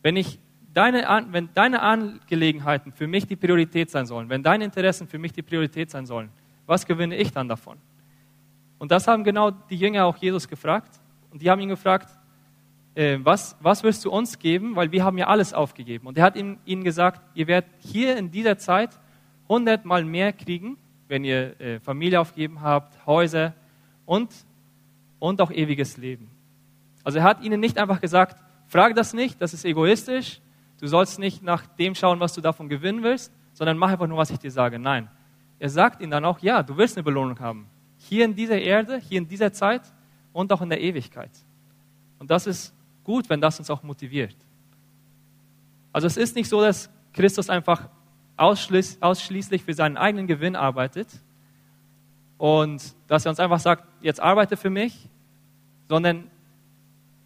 Wenn, 0.00 0.16
ich 0.16 0.38
deine, 0.76 1.26
wenn 1.30 1.48
deine 1.54 1.80
Angelegenheiten 1.80 2.92
für 2.92 3.06
mich 3.06 3.26
die 3.26 3.36
Priorität 3.36 3.90
sein 3.90 4.04
sollen, 4.06 4.28
wenn 4.28 4.42
deine 4.42 4.64
Interessen 4.64 5.06
für 5.08 5.18
mich 5.18 5.32
die 5.32 5.42
Priorität 5.42 5.90
sein 5.90 6.04
sollen, 6.04 6.28
was 6.66 6.84
gewinne 6.84 7.16
ich 7.16 7.32
dann 7.32 7.48
davon? 7.48 7.78
Und 8.78 8.90
das 8.90 9.08
haben 9.08 9.24
genau 9.24 9.50
die 9.50 9.76
Jünger 9.76 10.04
auch 10.04 10.16
Jesus 10.16 10.46
gefragt. 10.46 11.00
Und 11.30 11.40
die 11.40 11.50
haben 11.50 11.60
ihn 11.60 11.70
gefragt, 11.70 12.10
äh, 12.94 13.18
was, 13.22 13.56
was 13.60 13.82
wirst 13.82 14.04
du 14.04 14.10
uns 14.10 14.38
geben? 14.38 14.76
Weil 14.76 14.92
wir 14.92 15.02
haben 15.02 15.16
ja 15.16 15.28
alles 15.28 15.54
aufgegeben. 15.54 16.06
Und 16.06 16.18
er 16.18 16.24
hat 16.24 16.36
ihnen, 16.36 16.58
ihnen 16.66 16.84
gesagt, 16.84 17.22
ihr 17.34 17.46
werdet 17.46 17.70
hier 17.78 18.16
in 18.16 18.30
dieser 18.30 18.58
Zeit 18.58 18.90
hundertmal 19.48 20.04
mehr 20.04 20.32
kriegen, 20.32 20.76
wenn 21.08 21.24
ihr 21.24 21.58
äh, 21.58 21.80
Familie 21.80 22.20
aufgegeben 22.20 22.60
habt, 22.60 23.06
Häuser 23.06 23.54
und 24.04 24.30
und 25.18 25.40
auch 25.40 25.50
ewiges 25.50 25.96
Leben. 25.96 26.30
Also 27.02 27.18
er 27.18 27.24
hat 27.24 27.42
ihnen 27.42 27.60
nicht 27.60 27.78
einfach 27.78 28.00
gesagt, 28.00 28.36
frage 28.66 28.94
das 28.94 29.14
nicht, 29.14 29.40
das 29.40 29.54
ist 29.54 29.64
egoistisch, 29.64 30.40
du 30.80 30.86
sollst 30.86 31.18
nicht 31.18 31.42
nach 31.42 31.66
dem 31.66 31.94
schauen, 31.94 32.20
was 32.20 32.34
du 32.34 32.40
davon 32.40 32.68
gewinnen 32.68 33.02
willst, 33.02 33.32
sondern 33.52 33.78
mach 33.78 33.90
einfach 33.90 34.06
nur, 34.06 34.18
was 34.18 34.30
ich 34.30 34.38
dir 34.38 34.50
sage. 34.50 34.78
Nein. 34.78 35.08
Er 35.58 35.70
sagt 35.70 36.00
ihnen 36.00 36.10
dann 36.10 36.24
auch, 36.24 36.38
ja, 36.40 36.62
du 36.62 36.76
wirst 36.76 36.96
eine 36.96 37.04
Belohnung 37.04 37.38
haben. 37.40 37.66
Hier 37.96 38.24
in 38.24 38.34
dieser 38.34 38.60
Erde, 38.60 38.98
hier 38.98 39.18
in 39.18 39.28
dieser 39.28 39.52
Zeit 39.52 39.82
und 40.32 40.52
auch 40.52 40.60
in 40.60 40.68
der 40.68 40.80
Ewigkeit. 40.80 41.30
Und 42.18 42.30
das 42.30 42.46
ist 42.46 42.74
gut, 43.04 43.28
wenn 43.30 43.40
das 43.40 43.58
uns 43.58 43.70
auch 43.70 43.82
motiviert. 43.82 44.36
Also 45.92 46.06
es 46.06 46.16
ist 46.16 46.36
nicht 46.36 46.48
so, 46.48 46.60
dass 46.60 46.90
Christus 47.14 47.48
einfach 47.48 47.88
ausschließlich 48.36 49.64
für 49.64 49.72
seinen 49.72 49.96
eigenen 49.96 50.26
Gewinn 50.26 50.56
arbeitet, 50.56 51.08
und 52.38 52.94
dass 53.06 53.24
er 53.24 53.30
uns 53.30 53.40
einfach 53.40 53.60
sagt, 53.60 53.84
jetzt 54.02 54.20
arbeite 54.20 54.56
für 54.56 54.70
mich, 54.70 55.08
sondern 55.88 56.30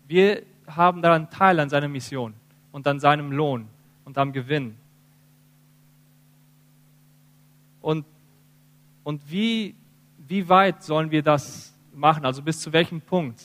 wir 0.07 0.43
haben 0.67 1.03
daran 1.03 1.31
Teil 1.31 1.59
an 1.59 1.69
seiner 1.69 1.89
Mission 1.89 2.35
und 2.73 2.87
an 2.87 3.01
seinem 3.01 3.33
Lohn 3.33 3.69
und 4.05 4.17
am 4.19 4.33
Gewinn. 4.33 4.77
Und, 7.81 8.05
und 9.05 9.31
wie, 9.31 9.75
wie 10.29 10.49
weit 10.49 10.83
sollen 10.83 11.11
wir 11.11 11.23
das 11.23 11.75
machen? 11.95 12.25
Also 12.25 12.43
bis 12.43 12.61
zu 12.61 12.73
welchem 12.73 13.01
Punkt? 13.01 13.43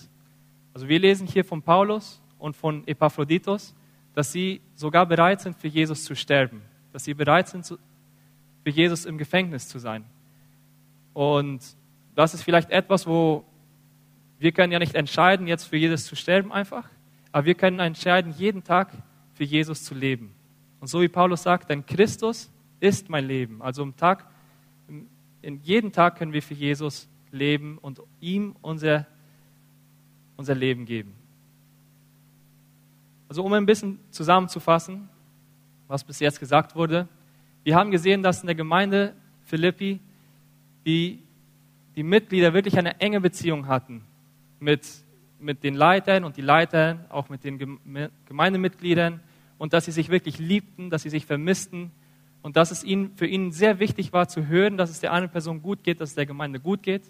Also 0.73 0.87
wir 0.87 0.99
lesen 0.99 1.27
hier 1.27 1.45
von 1.45 1.61
Paulus 1.61 2.21
und 2.37 2.55
von 2.55 2.85
Epaphroditus, 2.87 3.73
dass 4.13 4.31
sie 4.31 4.61
sogar 4.75 5.05
bereit 5.05 5.41
sind, 5.41 5.55
für 5.55 5.67
Jesus 5.67 6.03
zu 6.03 6.15
sterben, 6.15 6.61
dass 6.91 7.03
sie 7.03 7.13
bereit 7.13 7.47
sind, 7.47 7.65
für 7.65 8.69
Jesus 8.69 9.05
im 9.05 9.17
Gefängnis 9.17 9.67
zu 9.67 9.79
sein. 9.79 10.05
Und 11.13 11.61
das 12.15 12.33
ist 12.33 12.43
vielleicht 12.43 12.71
etwas, 12.71 13.07
wo 13.07 13.45
wir 14.37 14.51
können 14.51 14.71
ja 14.71 14.79
nicht 14.79 14.95
entscheiden, 14.95 15.47
jetzt 15.47 15.65
für 15.65 15.77
Jesus 15.77 16.05
zu 16.05 16.15
sterben 16.15 16.51
einfach, 16.51 16.89
aber 17.31 17.45
wir 17.45 17.55
können 17.55 17.79
entscheiden, 17.79 18.33
jeden 18.37 18.63
Tag 18.63 18.91
für 19.35 19.43
Jesus 19.43 19.83
zu 19.83 19.93
leben. 19.93 20.33
Und 20.79 20.87
so 20.87 21.01
wie 21.01 21.07
Paulus 21.07 21.43
sagt, 21.43 21.69
denn 21.69 21.85
Christus 21.85 22.51
ist 22.79 23.09
mein 23.09 23.25
Leben. 23.25 23.61
Also 23.61 23.83
im 23.83 23.95
Tag, 23.95 24.25
in 25.41 25.59
jeden 25.61 25.91
Tag 25.91 26.17
können 26.17 26.33
wir 26.33 26.41
für 26.41 26.53
Jesus 26.53 27.07
leben 27.31 27.77
und 27.77 28.01
ihm 28.19 28.55
unser, 28.61 29.05
unser 30.37 30.55
Leben 30.55 30.85
geben. 30.85 31.13
Also 33.27 33.43
um 33.43 33.53
ein 33.53 33.65
bisschen 33.65 33.99
zusammenzufassen, 34.11 35.09
was 35.87 36.03
bis 36.03 36.19
jetzt 36.19 36.39
gesagt 36.39 36.75
wurde, 36.75 37.07
wir 37.63 37.75
haben 37.75 37.91
gesehen, 37.91 38.23
dass 38.23 38.41
in 38.41 38.47
der 38.47 38.55
Gemeinde 38.55 39.15
Philippi 39.43 39.99
die, 40.85 41.23
die 41.95 42.03
Mitglieder 42.03 42.53
wirklich 42.53 42.77
eine 42.77 42.99
enge 42.99 43.19
Beziehung 43.19 43.67
hatten 43.67 44.03
mit, 44.59 44.87
mit 45.39 45.63
den 45.63 45.73
Leitern 45.73 46.23
und 46.23 46.37
die 46.37 46.41
Leitern, 46.41 47.05
auch 47.09 47.29
mit 47.29 47.43
den 47.43 47.79
Gemeindemitgliedern 48.27 49.19
und 49.57 49.73
dass 49.73 49.85
sie 49.85 49.91
sich 49.91 50.09
wirklich 50.09 50.39
liebten, 50.39 50.89
dass 50.89 51.03
sie 51.03 51.09
sich 51.09 51.25
vermissten 51.25 51.91
und 52.41 52.55
dass 52.55 52.71
es 52.71 52.83
ihnen, 52.83 53.15
für 53.15 53.25
ihn 53.25 53.51
sehr 53.51 53.79
wichtig 53.79 54.13
war 54.13 54.27
zu 54.27 54.47
hören, 54.47 54.77
dass 54.77 54.89
es 54.89 54.99
der 54.99 55.13
einen 55.13 55.29
Person 55.29 55.61
gut 55.61 55.83
geht, 55.83 56.01
dass 56.01 56.09
es 56.09 56.15
der 56.15 56.25
Gemeinde 56.25 56.59
gut 56.59 56.83
geht. 56.83 57.03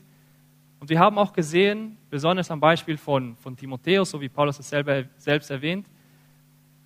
Und 0.80 0.90
wir 0.90 1.00
haben 1.00 1.18
auch 1.18 1.34
gesehen, 1.34 1.98
besonders 2.10 2.52
am 2.52 2.60
Beispiel 2.60 2.98
von, 2.98 3.36
von 3.38 3.58
Timotheus, 3.58 4.12
so 4.12 4.22
wie 4.22 4.30
Paulus 4.30 4.60
es 4.60 4.70
selber, 4.70 5.04
selbst 5.18 5.50
erwähnt, 5.50 5.88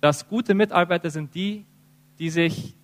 dass 0.00 0.28
gute 0.28 0.54
Mitarbeiter 0.54 1.10
sind 1.10 1.34
die, 1.34 1.64
die 2.18 2.30
sich 2.30 2.74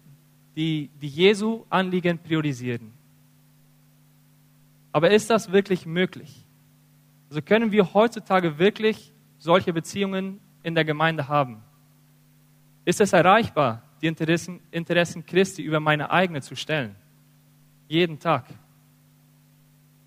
die, 0.55 0.91
die 1.01 1.09
Jesu 1.09 1.65
Anliegen 1.69 2.19
priorisieren. 2.19 2.93
Aber 4.93 5.11
ist 5.11 5.29
das 5.29 5.53
wirklich 5.53 5.85
möglich? 5.85 6.47
Also 7.29 7.43
können 7.43 7.73
wir 7.73 7.93
heutzutage 7.93 8.59
wirklich 8.59 9.13
solche 9.39 9.73
Beziehungen 9.73 10.41
in 10.63 10.75
der 10.75 10.85
Gemeinde 10.85 11.29
haben? 11.29 11.63
Ist 12.87 13.01
es 13.01 13.13
erreichbar, 13.13 13.83
die 14.01 14.07
Interessen, 14.07 14.61
Interessen 14.71 15.27
Christi 15.27 15.61
über 15.61 15.81
meine 15.81 16.13
eigene 16.13 16.41
zu 16.41 16.55
stellen? 16.55 16.95
Jeden 17.89 18.21
Tag. 18.21 18.45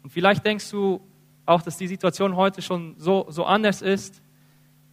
Und 0.02 0.12
vielleicht 0.12 0.46
denkst 0.46 0.72
du 0.72 1.02
auch, 1.46 1.62
dass 1.62 1.78
die 1.78 1.88
Situation 1.88 2.38
heute 2.38 2.62
schon 2.62 2.96
so, 2.98 3.26
so 3.30 3.44
anders 3.44 3.82
ist, 3.82 4.22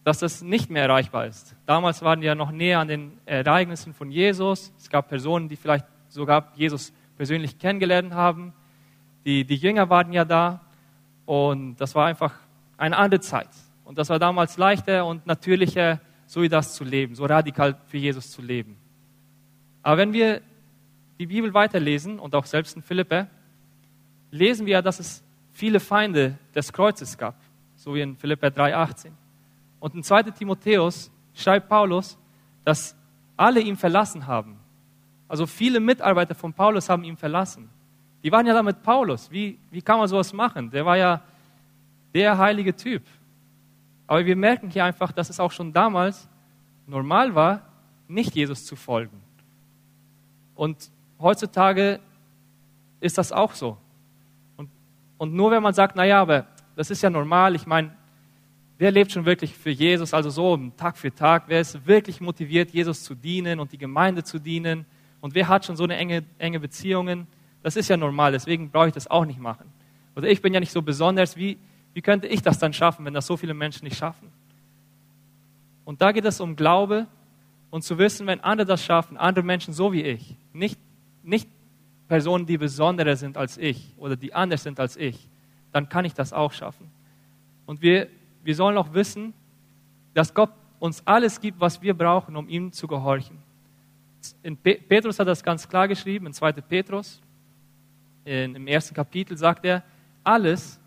dass 0.02 0.18
das 0.18 0.42
nicht 0.42 0.68
mehr 0.68 0.82
erreichbar 0.82 1.26
ist. 1.26 1.54
Damals 1.64 2.02
waren 2.02 2.20
die 2.20 2.26
ja 2.26 2.34
noch 2.34 2.50
näher 2.50 2.80
an 2.80 2.88
den 2.88 3.18
Ereignissen 3.24 3.94
von 3.94 4.10
Jesus. 4.10 4.72
Es 4.76 4.90
gab 4.90 5.08
Personen, 5.08 5.48
die 5.48 5.56
vielleicht 5.56 5.86
sogar 6.08 6.52
Jesus 6.56 6.92
persönlich 7.16 7.56
kennengelernt 7.56 8.14
haben. 8.14 8.52
Die, 9.24 9.44
die 9.44 9.56
Jünger 9.56 9.88
waren 9.90 10.12
ja 10.12 10.24
da. 10.24 10.60
Und 11.24 11.76
das 11.76 11.94
war 11.94 12.06
einfach 12.06 12.34
eine 12.76 12.96
andere 12.96 13.20
Zeit. 13.20 13.50
Und 13.84 13.96
das 13.96 14.08
war 14.08 14.18
damals 14.18 14.56
leichter 14.56 15.06
und 15.06 15.24
natürlicher, 15.24 16.00
so 16.26 16.42
wie 16.42 16.48
das 16.48 16.74
zu 16.74 16.84
leben, 16.84 17.14
so 17.14 17.24
radikal 17.24 17.76
für 17.86 17.98
Jesus 17.98 18.30
zu 18.30 18.42
leben. 18.42 18.76
Aber 19.82 19.98
wenn 19.98 20.12
wir 20.12 20.42
die 21.18 21.26
Bibel 21.26 21.54
weiterlesen 21.54 22.18
und 22.18 22.34
auch 22.34 22.44
selbst 22.44 22.76
in 22.76 22.82
Philippe, 22.82 23.28
lesen 24.30 24.66
wir 24.66 24.74
ja, 24.74 24.82
dass 24.82 25.00
es 25.00 25.24
viele 25.52 25.80
Feinde 25.80 26.38
des 26.54 26.72
Kreuzes 26.72 27.16
gab, 27.16 27.36
so 27.76 27.94
wie 27.94 28.00
in 28.00 28.16
Philippe 28.16 28.48
3,18. 28.48 29.10
Und 29.80 29.94
in 29.94 30.02
2. 30.02 30.24
Timotheus 30.24 31.10
schreibt 31.34 31.68
Paulus, 31.68 32.18
dass 32.64 32.96
alle 33.36 33.60
ihn 33.60 33.76
verlassen 33.76 34.26
haben. 34.26 34.58
Also 35.28 35.46
viele 35.46 35.80
Mitarbeiter 35.80 36.34
von 36.34 36.52
Paulus 36.52 36.88
haben 36.88 37.04
ihn 37.04 37.16
verlassen. 37.16 37.68
Die 38.22 38.32
waren 38.32 38.46
ja 38.46 38.54
da 38.54 38.62
mit 38.62 38.82
Paulus. 38.82 39.30
Wie, 39.30 39.58
wie 39.70 39.82
kann 39.82 39.98
man 39.98 40.08
sowas 40.08 40.32
machen? 40.32 40.70
Der 40.70 40.84
war 40.84 40.96
ja 40.96 41.22
der 42.14 42.36
heilige 42.38 42.74
Typ. 42.74 43.02
Aber 44.06 44.24
wir 44.24 44.36
merken 44.36 44.70
hier 44.70 44.84
einfach, 44.84 45.12
dass 45.12 45.30
es 45.30 45.40
auch 45.40 45.52
schon 45.52 45.72
damals 45.72 46.28
normal 46.86 47.34
war, 47.34 47.62
nicht 48.08 48.34
Jesus 48.34 48.64
zu 48.64 48.76
folgen. 48.76 49.20
Und 50.54 50.90
heutzutage 51.18 52.00
ist 53.00 53.18
das 53.18 53.32
auch 53.32 53.52
so. 53.52 53.76
Und, 54.56 54.70
und 55.18 55.34
nur 55.34 55.50
wenn 55.50 55.62
man 55.62 55.74
sagt, 55.74 55.96
naja, 55.96 56.20
aber 56.20 56.46
das 56.76 56.90
ist 56.90 57.02
ja 57.02 57.10
normal, 57.10 57.54
ich 57.54 57.66
meine, 57.66 57.92
wer 58.78 58.90
lebt 58.90 59.12
schon 59.12 59.24
wirklich 59.24 59.54
für 59.54 59.70
Jesus, 59.70 60.14
also 60.14 60.30
so 60.30 60.56
Tag 60.76 60.96
für 60.96 61.12
Tag, 61.12 61.44
wer 61.46 61.60
ist 61.60 61.86
wirklich 61.86 62.20
motiviert, 62.20 62.70
Jesus 62.70 63.02
zu 63.02 63.14
dienen 63.14 63.58
und 63.60 63.72
die 63.72 63.78
Gemeinde 63.78 64.22
zu 64.22 64.38
dienen 64.38 64.86
und 65.20 65.34
wer 65.34 65.48
hat 65.48 65.64
schon 65.64 65.76
so 65.76 65.84
eine 65.84 65.96
enge, 65.96 66.24
enge 66.38 66.60
Beziehungen, 66.60 67.26
das 67.62 67.76
ist 67.76 67.88
ja 67.88 67.96
normal, 67.96 68.32
deswegen 68.32 68.70
brauche 68.70 68.88
ich 68.88 68.94
das 68.94 69.10
auch 69.10 69.24
nicht 69.24 69.40
machen. 69.40 69.72
Oder 70.14 70.28
ich 70.28 70.40
bin 70.40 70.54
ja 70.54 70.60
nicht 70.60 70.72
so 70.72 70.82
besonders, 70.82 71.36
wie, 71.36 71.58
wie 71.96 72.02
könnte 72.02 72.26
ich 72.26 72.42
das 72.42 72.58
dann 72.58 72.74
schaffen, 72.74 73.06
wenn 73.06 73.14
das 73.14 73.26
so 73.26 73.38
viele 73.38 73.54
Menschen 73.54 73.84
nicht 73.84 73.96
schaffen? 73.96 74.30
Und 75.86 76.02
da 76.02 76.12
geht 76.12 76.26
es 76.26 76.40
um 76.40 76.54
Glaube 76.54 77.06
und 77.70 77.84
zu 77.84 77.96
wissen, 77.96 78.26
wenn 78.26 78.40
andere 78.40 78.66
das 78.66 78.84
schaffen, 78.84 79.16
andere 79.16 79.42
Menschen 79.42 79.72
so 79.72 79.94
wie 79.94 80.02
ich, 80.02 80.36
nicht, 80.52 80.78
nicht 81.22 81.48
Personen, 82.06 82.44
die 82.44 82.58
besonderer 82.58 83.16
sind 83.16 83.38
als 83.38 83.56
ich 83.56 83.94
oder 83.96 84.14
die 84.14 84.34
anders 84.34 84.62
sind 84.62 84.78
als 84.78 84.98
ich, 84.98 85.26
dann 85.72 85.88
kann 85.88 86.04
ich 86.04 86.12
das 86.12 86.34
auch 86.34 86.52
schaffen. 86.52 86.90
Und 87.64 87.80
wir, 87.80 88.08
wir 88.44 88.54
sollen 88.54 88.76
auch 88.76 88.92
wissen, 88.92 89.32
dass 90.12 90.34
Gott 90.34 90.50
uns 90.78 91.02
alles 91.06 91.40
gibt, 91.40 91.58
was 91.60 91.80
wir 91.80 91.94
brauchen, 91.94 92.36
um 92.36 92.46
ihm 92.46 92.72
zu 92.72 92.86
gehorchen. 92.86 93.38
In 94.42 94.58
Petrus 94.58 95.18
hat 95.18 95.28
das 95.28 95.42
ganz 95.42 95.66
klar 95.66 95.88
geschrieben, 95.88 96.26
in 96.26 96.34
2. 96.34 96.52
Petrus, 96.52 97.22
in, 98.26 98.54
im 98.54 98.66
ersten 98.66 98.94
Kapitel 98.94 99.34
sagt 99.38 99.64
er, 99.64 99.82
alles, 100.22 100.78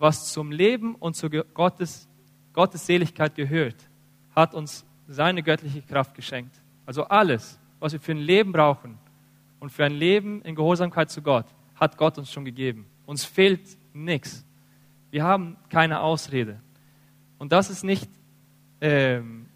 was 0.00 0.32
zum 0.32 0.50
Leben 0.50 0.94
und 0.94 1.14
zu 1.14 1.28
Gottes, 1.28 2.08
Gottes 2.54 2.86
Seligkeit 2.86 3.34
gehört, 3.34 3.76
hat 4.34 4.54
uns 4.54 4.84
seine 5.06 5.42
göttliche 5.42 5.82
Kraft 5.82 6.14
geschenkt. 6.14 6.58
Also 6.86 7.04
alles, 7.04 7.60
was 7.78 7.92
wir 7.92 8.00
für 8.00 8.12
ein 8.12 8.18
Leben 8.18 8.50
brauchen 8.50 8.98
und 9.60 9.70
für 9.70 9.84
ein 9.84 9.92
Leben 9.92 10.40
in 10.42 10.54
Gehorsamkeit 10.54 11.10
zu 11.10 11.20
Gott, 11.20 11.44
hat 11.74 11.98
Gott 11.98 12.16
uns 12.16 12.32
schon 12.32 12.46
gegeben. 12.46 12.86
Uns 13.04 13.24
fehlt 13.24 13.60
nichts. 13.92 14.44
Wir 15.10 15.22
haben 15.22 15.56
keine 15.68 16.00
Ausrede. 16.00 16.60
Und 17.38 17.52
das 17.52 17.68
ist 17.68 17.84
nicht 17.84 18.08
ähm, 18.80 19.46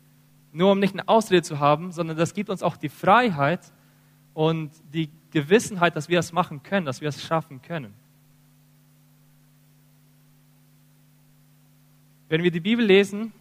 nur, 0.52 0.72
um 0.72 0.78
nicht 0.78 0.92
eine 0.92 1.08
Ausrede 1.08 1.42
zu 1.42 1.58
haben, 1.58 1.90
sondern 1.90 2.18
das 2.18 2.34
gibt 2.34 2.50
uns 2.50 2.62
auch 2.62 2.76
die 2.76 2.90
Freiheit 2.90 3.60
und 4.34 4.72
die 4.92 5.08
Gewissenheit, 5.30 5.96
dass 5.96 6.10
wir 6.10 6.18
es 6.18 6.32
machen 6.32 6.62
können, 6.62 6.84
dass 6.84 7.00
wir 7.00 7.08
es 7.08 7.22
schaffen 7.22 7.62
können. 7.62 7.94
Wenn 12.28 12.42
wir 12.42 12.50
die 12.50 12.60
Bibel 12.60 12.84
lesen, 12.84 13.32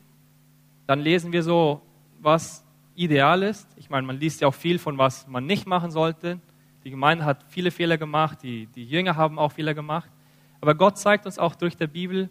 dann 0.88 1.00
lesen 1.00 1.32
wir 1.32 1.43
so, 1.43 1.82
was 2.19 2.65
ideal 2.96 3.43
ist. 3.43 3.67
Ich 3.78 3.89
meine, 3.89 4.06
man 4.06 4.19
liest 4.19 4.41
ja 4.41 4.48
auch 4.48 4.54
viel 4.54 4.80
von, 4.80 4.98
was 4.98 5.28
man 5.28 5.46
nicht 5.46 5.65
machen 5.65 5.91
sollte. 5.91 6.39
Die 6.84 6.89
Gemeinde 6.89 7.26
hat 7.26 7.46
viele 7.48 7.72
Fehler 7.72 7.98
gemacht, 7.98 8.39
die, 8.43 8.67
die 8.67 8.86
Jünger 8.86 9.15
haben 9.15 9.39
auch 9.39 9.54
Fehler 9.54 9.74
gemacht. 9.74 10.10
Aber 10.60 10.76
Gott 10.76 10.98
zeigt 10.98 11.26
uns 11.26 11.39
auch 11.39 11.56
durch 11.56 11.78
die 11.78 11.88
Bibel, 11.88 12.30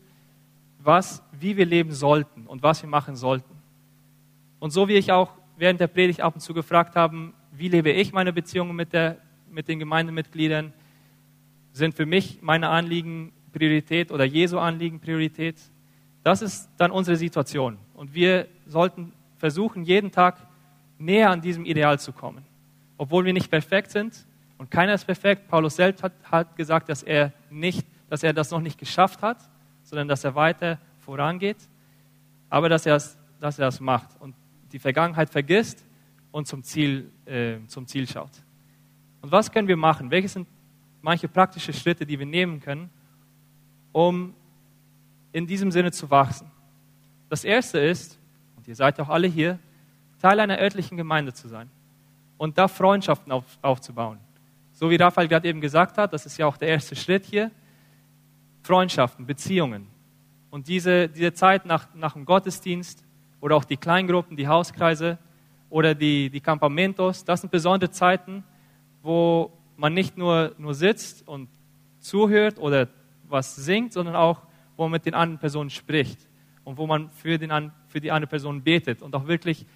was, 0.78 1.22
wie 1.32 1.56
wir 1.56 1.66
leben 1.66 1.92
sollten 1.92 2.46
und 2.46 2.62
was 2.62 2.82
wir 2.82 2.88
machen 2.88 3.16
sollten. 3.16 3.54
Und 4.58 4.70
so 4.70 4.88
wie 4.88 4.94
ich 4.94 5.12
auch 5.12 5.32
während 5.56 5.80
der 5.80 5.86
Predigt 5.86 6.20
ab 6.20 6.34
und 6.34 6.40
zu 6.40 6.54
gefragt 6.54 6.96
habe, 6.96 7.32
wie 7.52 7.68
lebe 7.68 7.90
ich 7.90 8.12
meine 8.12 8.32
Beziehungen 8.32 8.74
mit 8.76 8.90
mit 9.50 9.68
den 9.68 9.78
Gemeindemitgliedern? 9.78 10.72
Sind 11.72 11.94
für 11.94 12.06
mich 12.06 12.40
meine 12.42 12.68
Anliegen 12.68 13.32
Priorität 13.52 14.10
oder 14.10 14.24
Jesu 14.24 14.58
Anliegen 14.58 15.00
Priorität? 15.00 15.56
Das 16.22 16.42
ist 16.42 16.68
dann 16.76 16.90
unsere 16.90 17.16
Situation. 17.16 17.78
Und 17.94 18.14
wir 18.14 18.48
sollten 18.66 19.12
versuchen, 19.38 19.84
jeden 19.84 20.12
Tag 20.12 20.36
näher 20.98 21.30
an 21.30 21.40
diesem 21.40 21.64
Ideal 21.64 21.98
zu 21.98 22.12
kommen. 22.12 22.44
Obwohl 22.96 23.24
wir 23.24 23.32
nicht 23.32 23.50
perfekt 23.50 23.90
sind 23.90 24.24
und 24.58 24.70
keiner 24.70 24.94
ist 24.94 25.04
perfekt. 25.04 25.48
Paulus 25.48 25.76
selbst 25.76 26.02
hat, 26.02 26.12
hat 26.24 26.56
gesagt, 26.56 26.88
dass 26.88 27.02
er, 27.02 27.32
nicht, 27.50 27.86
dass 28.08 28.22
er 28.22 28.32
das 28.32 28.50
noch 28.50 28.60
nicht 28.60 28.78
geschafft 28.78 29.22
hat, 29.22 29.38
sondern 29.82 30.06
dass 30.06 30.22
er 30.22 30.34
weiter 30.34 30.78
vorangeht. 31.00 31.56
Aber 32.48 32.68
dass 32.68 32.86
er, 32.86 33.02
dass 33.40 33.58
er 33.58 33.66
das 33.66 33.80
macht 33.80 34.08
und 34.20 34.34
die 34.70 34.78
Vergangenheit 34.78 35.30
vergisst 35.30 35.84
und 36.30 36.46
zum 36.46 36.62
Ziel, 36.62 37.10
äh, 37.26 37.56
zum 37.66 37.86
Ziel 37.86 38.06
schaut. 38.06 38.30
Und 39.20 39.32
was 39.32 39.50
können 39.50 39.68
wir 39.68 39.76
machen? 39.76 40.10
Welche 40.10 40.28
sind 40.28 40.46
manche 41.00 41.28
praktische 41.28 41.72
Schritte, 41.72 42.06
die 42.06 42.18
wir 42.18 42.26
nehmen 42.26 42.60
können, 42.60 42.90
um 43.92 44.34
in 45.32 45.46
diesem 45.46 45.70
Sinne 45.70 45.92
zu 45.92 46.10
wachsen. 46.10 46.50
Das 47.28 47.44
erste 47.44 47.78
ist, 47.78 48.18
und 48.56 48.68
ihr 48.68 48.76
seid 48.76 49.00
auch 49.00 49.08
alle 49.08 49.26
hier, 49.26 49.58
Teil 50.20 50.38
einer 50.38 50.58
örtlichen 50.58 50.96
Gemeinde 50.96 51.32
zu 51.32 51.48
sein 51.48 51.68
und 52.36 52.58
da 52.58 52.68
Freundschaften 52.68 53.32
auf, 53.32 53.44
aufzubauen. 53.62 54.18
So 54.72 54.90
wie 54.90 54.96
Raphael 54.96 55.28
gerade 55.28 55.48
eben 55.48 55.60
gesagt 55.60 55.98
hat, 55.98 56.12
das 56.12 56.26
ist 56.26 56.38
ja 56.38 56.46
auch 56.46 56.56
der 56.56 56.68
erste 56.68 56.94
Schritt 56.94 57.24
hier, 57.24 57.50
Freundschaften, 58.62 59.26
Beziehungen. 59.26 59.88
Und 60.50 60.68
diese, 60.68 61.08
diese 61.08 61.32
Zeit 61.32 61.66
nach, 61.66 61.88
nach 61.94 62.12
dem 62.12 62.24
Gottesdienst 62.24 63.04
oder 63.40 63.56
auch 63.56 63.64
die 63.64 63.76
Kleingruppen, 63.76 64.36
die 64.36 64.46
Hauskreise 64.46 65.18
oder 65.70 65.94
die, 65.94 66.30
die 66.30 66.40
Campamentos, 66.40 67.24
das 67.24 67.40
sind 67.40 67.50
besondere 67.50 67.90
Zeiten, 67.90 68.44
wo 69.02 69.52
man 69.76 69.94
nicht 69.94 70.16
nur, 70.16 70.54
nur 70.58 70.74
sitzt 70.74 71.26
und 71.26 71.48
zuhört 71.98 72.58
oder 72.58 72.88
was 73.28 73.56
singt, 73.56 73.92
sondern 73.92 74.14
auch, 74.14 74.42
wo 74.76 74.84
man 74.84 74.92
mit 74.92 75.06
den 75.06 75.14
anderen 75.14 75.38
Personen 75.38 75.70
spricht 75.70 76.18
und 76.64 76.76
wo 76.78 76.86
man 76.86 77.10
für, 77.10 77.38
den, 77.38 77.72
für 77.88 78.00
die 78.00 78.10
andere 78.10 78.28
Person 78.28 78.62
betet 78.62 79.02
und 79.02 79.14
auch 79.14 79.26
wirklich 79.26 79.66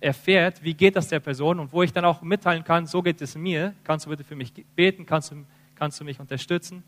erfährt, 0.00 0.62
wie 0.62 0.74
geht 0.74 0.96
das 0.96 1.08
der 1.08 1.20
Person 1.20 1.60
und 1.60 1.72
wo 1.72 1.82
ich 1.82 1.92
dann 1.92 2.04
auch 2.04 2.22
mitteilen 2.22 2.64
kann, 2.64 2.86
so 2.86 3.02
geht 3.02 3.20
es 3.20 3.36
mir, 3.36 3.74
kannst 3.84 4.06
du 4.06 4.10
bitte 4.10 4.24
für 4.24 4.36
mich 4.36 4.52
beten, 4.74 5.04
kannst 5.04 5.30
du, 5.30 5.44
kannst 5.74 6.00
du 6.00 6.04
mich 6.04 6.18
unterstützen. 6.18 6.82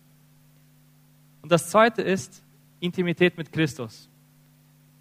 Und 1.43 1.53
das 1.53 1.69
Zweite 1.69 2.03
ist 2.03 2.43
Intimität 2.81 3.37
mit 3.37 3.53
Christus. 3.53 4.09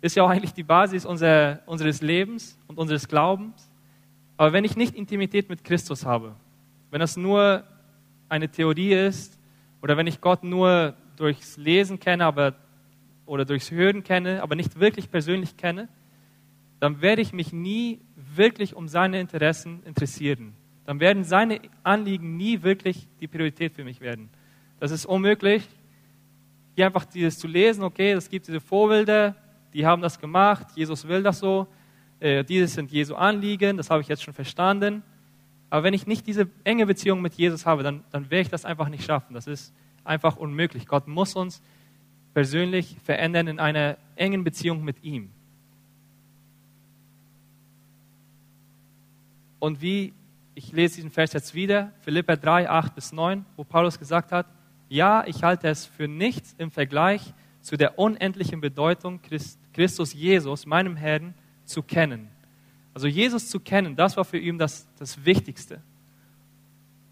Ist 0.02 0.16
ja 0.16 0.24
auch 0.24 0.30
eigentlich 0.30 0.54
die 0.54 0.64
Basis 0.64 1.06
unser, 1.06 1.62
unseres 1.68 2.02
Lebens 2.02 2.58
und 2.68 2.78
unseres 2.78 3.08
Glaubens. 3.08 3.72
Aber 4.36 4.52
wenn 4.52 4.66
ich 4.66 4.76
nicht 4.76 4.96
Intimität 4.96 5.50
mit 5.50 5.64
Christus 5.64 6.06
habe, 6.06 6.36
wenn 6.90 7.00
das 7.00 7.16
nur 7.16 7.64
eine 8.28 8.50
Theorie 8.50 8.94
ist 8.94 9.40
oder 9.82 9.98
wenn 9.98 10.08
ich 10.08 10.20
Gott 10.20 10.44
nur 10.44 10.96
durchs 11.17 11.58
Lesen 11.58 12.00
kenne 12.00 12.26
aber, 12.26 12.56
oder 13.26 13.45
durchs 13.45 13.71
Hören 13.71 14.04
kenne, 14.04 14.41
aber 14.41 14.56
nicht 14.56 14.80
wirklich 14.80 15.10
persönlich 15.10 15.58
kenne, 15.58 15.88
dann 16.80 17.02
werde 17.02 17.21
ich 17.21 17.34
mich 17.34 17.54
nie 17.54 18.02
wirklich 18.15 18.76
um 18.76 18.88
seine 18.88 19.19
Interessen 19.19 19.84
interessieren. 19.84 20.54
Dann 20.86 21.00
werden 21.00 21.24
seine 21.24 21.62
Anliegen 21.84 22.38
nie 22.38 22.63
wirklich 22.63 23.08
die 23.19 23.28
Priorität 23.28 23.74
für 23.74 23.84
mich 23.84 24.02
werden. 24.02 24.30
Das 24.80 24.91
ist 24.91 25.06
unmöglich, 25.06 25.67
hier 26.76 26.88
einfach 26.88 27.06
dieses 27.06 27.38
zu 27.38 27.47
lesen, 27.47 27.84
okay, 27.84 28.13
es 28.13 28.30
gibt 28.30 28.47
diese 28.47 28.60
Vorbilder, 28.60 29.36
die 29.74 29.86
haben 29.86 30.02
das 30.02 30.19
gemacht, 30.19 30.67
Jesus 30.76 31.08
will 31.08 31.21
das 31.21 31.39
so, 31.39 31.67
äh, 32.19 32.43
dieses 32.43 32.74
sind 32.74 32.91
Jesu 32.91 33.15
Anliegen, 33.15 33.78
das 33.78 33.89
habe 33.89 34.02
ich 34.02 34.08
jetzt 34.08 34.24
schon 34.24 34.34
verstanden. 34.34 35.04
Aber 35.69 35.84
wenn 35.84 35.93
ich 35.93 36.08
nicht 36.08 36.28
diese 36.28 36.50
enge 36.63 36.86
Beziehung 36.86 37.21
mit 37.21 37.34
Jesus 37.36 37.65
habe, 37.65 37.84
dann, 37.84 38.04
dann 38.12 38.30
werde 38.30 38.41
ich 38.41 38.50
das 38.50 38.65
einfach 38.65 38.89
nicht 38.89 39.04
schaffen. 39.04 39.34
Das 39.34 39.47
ist 39.47 39.74
einfach 40.04 40.36
unmöglich. 40.36 40.88
Gott 40.88 41.08
muss 41.08 41.36
uns 41.36 41.62
persönlich 42.34 42.98
verändern 43.04 43.48
in 43.48 43.60
einer 43.60 43.98
engen 44.16 44.44
Beziehung 44.44 44.84
mit 44.84 45.04
ihm. 45.04 45.32
Und 49.60 49.82
wie, 49.82 50.14
ich 50.56 50.72
lese 50.72 50.96
diesen 50.96 51.12
Vers 51.12 51.34
jetzt 51.34 51.54
wieder, 51.54 51.92
Philippa 52.02 52.36
3, 52.36 52.70
8 52.70 52.96
bis 52.96 53.12
9, 53.12 53.46
wo 53.58 53.64
Paulus 53.64 54.00
gesagt 54.00 54.32
hat, 54.32 54.48
ja, 54.90 55.24
ich 55.26 55.44
halte 55.44 55.68
es 55.68 55.86
für 55.86 56.08
nichts 56.08 56.56
im 56.58 56.72
Vergleich 56.72 57.34
zu 57.62 57.78
der 57.78 58.00
unendlichen 58.00 58.60
Bedeutung 58.60 59.20
Christus 59.74 60.14
Jesus, 60.14 60.66
meinem 60.66 60.96
Herrn, 60.96 61.34
zu 61.64 61.84
kennen. 61.84 62.30
Also 62.94 63.08
Jesus 63.08 63.50
zu 63.50 63.60
kennen, 63.60 63.96
das 63.96 64.18
war 64.18 64.26
für 64.26 64.38
ihn 64.38 64.58
das, 64.58 64.88
das 64.98 65.24
Wichtigste. 65.24 65.82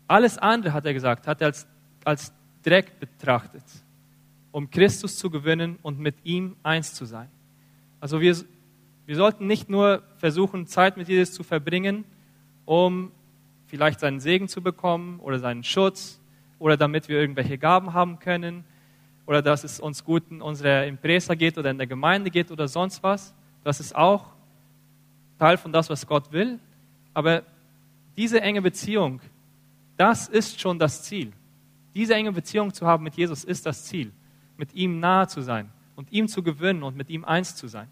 Alles 0.08 0.38
andere, 0.38 0.74
hat 0.74 0.86
er 0.86 0.94
gesagt, 0.94 1.28
hat 1.28 1.40
er 1.42 1.48
als, 1.48 1.68
als 2.04 2.34
Dreck 2.64 3.00
betrachtet, 3.00 3.64
um 4.52 4.70
Christus 4.70 5.18
zu 5.18 5.30
gewinnen 5.30 5.78
und 5.82 6.00
mit 6.00 6.16
ihm 6.24 6.56
eins 6.64 6.94
zu 6.94 7.06
sein. 7.06 7.30
Also 8.00 8.22
wir, 8.22 8.36
wir 9.06 9.16
sollten 9.16 9.48
nicht 9.48 9.70
nur 9.70 10.04
versuchen, 10.18 10.68
Zeit 10.68 10.98
mit 10.98 11.08
Jesus 11.08 11.34
zu 11.34 11.44
verbringen, 11.44 12.06
um 12.66 13.12
vielleicht 13.68 14.00
seinen 14.00 14.20
Segen 14.20 14.48
zu 14.48 14.62
bekommen 14.62 15.20
oder 15.20 15.40
seinen 15.40 15.64
Schutz 15.64 16.20
oder 16.58 16.78
damit 16.78 17.08
wir 17.08 17.20
irgendwelche 17.20 17.58
Gaben 17.58 17.94
haben 17.94 18.20
können 18.20 18.64
oder 19.26 19.42
dass 19.42 19.64
es 19.64 19.80
uns 19.80 20.04
gut 20.04 20.24
in 20.30 20.42
unserer 20.42 20.86
Impresa 20.86 21.36
geht 21.36 21.58
oder 21.58 21.70
in 21.70 21.78
der 21.78 21.88
Gemeinde 21.88 22.32
geht 22.32 22.52
oder 22.52 22.68
sonst 22.68 23.04
was. 23.04 23.34
Das 23.64 23.80
ist 23.80 23.96
auch 23.96 24.26
Teil 25.38 25.58
von 25.58 25.72
das, 25.72 25.90
was 25.90 26.06
Gott 26.08 26.32
will. 26.32 26.60
Aber 27.14 27.44
diese 28.18 28.42
enge 28.42 28.62
Beziehung, 28.62 29.22
das 29.98 30.28
ist 30.28 30.60
schon 30.60 30.80
das 30.80 31.04
Ziel. 31.04 31.32
Diese 31.94 32.16
enge 32.16 32.32
Beziehung 32.32 32.74
zu 32.74 32.86
haben 32.86 33.04
mit 33.04 33.16
Jesus 33.16 33.44
ist 33.44 33.66
das 33.66 33.86
Ziel. 33.86 34.12
Mit 34.58 34.74
ihm 34.74 35.00
nahe 35.00 35.28
zu 35.28 35.42
sein 35.42 35.70
und 35.96 36.12
ihm 36.12 36.28
zu 36.28 36.44
gewinnen 36.44 36.84
und 36.84 36.96
mit 36.96 37.10
ihm 37.10 37.26
eins 37.26 37.56
zu 37.56 37.68
sein. 37.68 37.88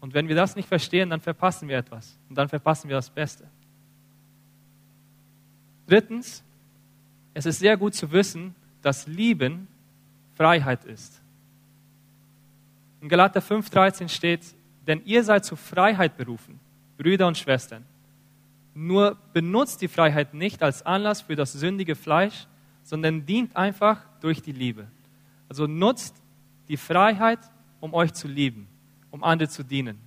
Und 0.00 0.14
wenn 0.14 0.28
wir 0.28 0.34
das 0.34 0.56
nicht 0.56 0.68
verstehen, 0.68 1.10
dann 1.10 1.20
verpassen 1.20 1.68
wir 1.68 1.78
etwas. 1.78 2.18
Und 2.28 2.36
dann 2.36 2.48
verpassen 2.48 2.88
wir 2.88 2.96
das 2.96 3.10
Beste. 3.10 3.46
Drittens, 5.86 6.42
es 7.34 7.46
ist 7.46 7.58
sehr 7.58 7.76
gut 7.76 7.94
zu 7.94 8.10
wissen, 8.10 8.54
dass 8.82 9.06
Lieben 9.06 9.68
Freiheit 10.34 10.84
ist. 10.84 11.20
In 13.00 13.08
Galater 13.08 13.40
5,13 13.40 14.08
steht, 14.08 14.54
denn 14.86 15.02
ihr 15.04 15.22
seid 15.24 15.44
zur 15.44 15.58
Freiheit 15.58 16.16
berufen, 16.16 16.58
Brüder 16.96 17.26
und 17.26 17.36
Schwestern. 17.36 17.84
Nur 18.74 19.16
benutzt 19.32 19.82
die 19.82 19.88
Freiheit 19.88 20.34
nicht 20.34 20.62
als 20.62 20.84
Anlass 20.84 21.22
für 21.22 21.36
das 21.36 21.52
sündige 21.52 21.96
Fleisch, 21.96 22.46
sondern 22.82 23.26
dient 23.26 23.56
einfach 23.56 24.00
durch 24.20 24.42
die 24.42 24.52
Liebe. 24.52 24.86
Also 25.48 25.66
nutzt 25.66 26.16
die 26.68 26.76
Freiheit, 26.76 27.40
um 27.80 27.94
euch 27.94 28.12
zu 28.12 28.28
lieben 28.28 28.68
um 29.10 29.24
andere 29.24 29.48
zu 29.48 29.62
dienen. 29.62 29.98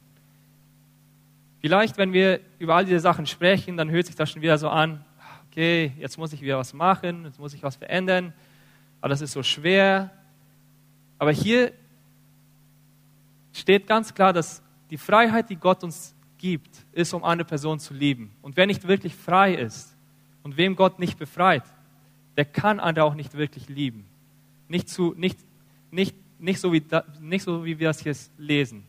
Vielleicht, 1.59 1.97
wenn 1.97 2.11
wir 2.11 2.41
über 2.59 2.75
all 2.75 2.85
diese 2.85 2.99
Sachen 2.99 3.25
sprechen, 3.25 3.77
dann 3.77 3.89
hört 3.89 4.05
sich 4.05 4.15
das 4.15 4.31
schon 4.31 4.41
wieder 4.41 4.57
so 4.57 4.69
an, 4.69 5.03
okay, 5.49 5.93
jetzt 5.97 6.17
muss 6.17 6.33
ich 6.33 6.41
wieder 6.41 6.57
was 6.57 6.73
machen, 6.73 7.25
jetzt 7.25 7.39
muss 7.39 7.53
ich 7.53 7.63
was 7.63 7.75
verändern, 7.75 8.33
aber 8.99 9.09
das 9.09 9.21
ist 9.21 9.31
so 9.31 9.43
schwer. 9.43 10.11
Aber 11.19 11.31
hier 11.31 11.71
steht 13.53 13.87
ganz 13.87 14.13
klar, 14.13 14.33
dass 14.33 14.61
die 14.89 14.97
Freiheit, 14.97 15.49
die 15.49 15.55
Gott 15.55 15.83
uns 15.83 16.15
gibt, 16.43 16.85
ist, 16.91 17.13
um 17.13 17.23
eine 17.23 17.45
Person 17.45 17.79
zu 17.79 17.93
lieben. 17.93 18.29
Und 18.41 18.57
wer 18.57 18.67
nicht 18.67 18.85
wirklich 18.85 19.15
frei 19.15 19.55
ist 19.55 19.95
und 20.43 20.57
wem 20.57 20.75
Gott 20.75 20.99
nicht 20.99 21.17
befreit, 21.17 21.63
der 22.35 22.43
kann 22.43 22.81
andere 22.81 23.05
auch 23.05 23.15
nicht 23.15 23.33
wirklich 23.35 23.69
lieben. 23.69 24.03
Nicht, 24.67 24.89
zu, 24.89 25.13
nicht, 25.15 25.39
nicht, 25.89 26.13
nicht, 26.39 26.59
so, 26.59 26.73
wie, 26.73 26.83
nicht 27.21 27.43
so, 27.43 27.63
wie 27.63 27.79
wir 27.79 27.87
das 27.87 28.01
hier 28.01 28.13
lesen. 28.37 28.83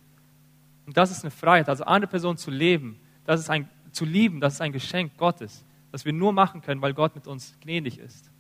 Und 0.85 0.97
das 0.97 1.13
ist 1.13 1.23
eine 1.23 1.31
Freiheit. 1.31 1.69
Also 1.69 1.85
andere 1.85 2.11
Personen 2.11 2.39
zu 2.39 2.51
leben, 2.51 2.99
das 3.25 3.39
ist 3.39 3.51
ein, 3.51 3.69
zu 3.93 4.05
lieben, 4.05 4.41
das 4.41 4.55
ist 4.55 4.61
ein 4.61 4.73
Geschenk 4.73 5.17
Gottes, 5.17 5.65
das 5.93 6.05
wir 6.05 6.13
nur 6.13 6.33
machen 6.33 6.61
können, 6.61 6.83
weil 6.83 6.93
Gott 6.93 7.15
mit 7.15 7.29
uns 7.29 7.57
gnädig 7.61 7.99
ist. 7.99 8.33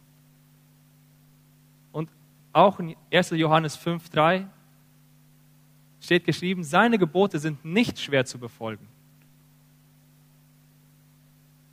Und 1.92 2.10
auch 2.52 2.80
in 2.80 2.96
1. 3.12 3.30
Johannes 3.30 3.76
5, 3.76 4.10
3 4.10 4.48
steht 6.00 6.24
geschrieben, 6.24 6.64
seine 6.64 6.98
Gebote 6.98 7.38
sind 7.38 7.64
nicht 7.64 8.00
schwer 8.00 8.24
zu 8.24 8.40
befolgen. 8.40 8.88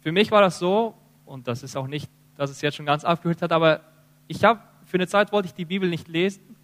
Für 0.02 0.12
mich 0.12 0.32
war 0.32 0.42
das 0.42 0.60
so, 0.60 0.96
und 1.26 1.48
das 1.48 1.64
ist 1.64 1.76
auch 1.76 1.88
nicht, 1.88 2.10
dass 2.36 2.50
es 2.50 2.62
jetzt 2.62 2.76
schon 2.76 2.86
ganz 2.86 3.06
aufgehört 3.06 3.42
hat, 3.42 3.52
aber 3.52 3.82
ich 4.28 4.44
habe, 4.44 4.62
für 4.86 4.98
eine 4.98 5.08
Zeit 5.08 5.32
wollte 5.32 5.48
ich 5.48 5.54
die 5.54 5.66
Bibel 5.66 5.90
nicht 5.90 6.08
lesen, 6.08 6.56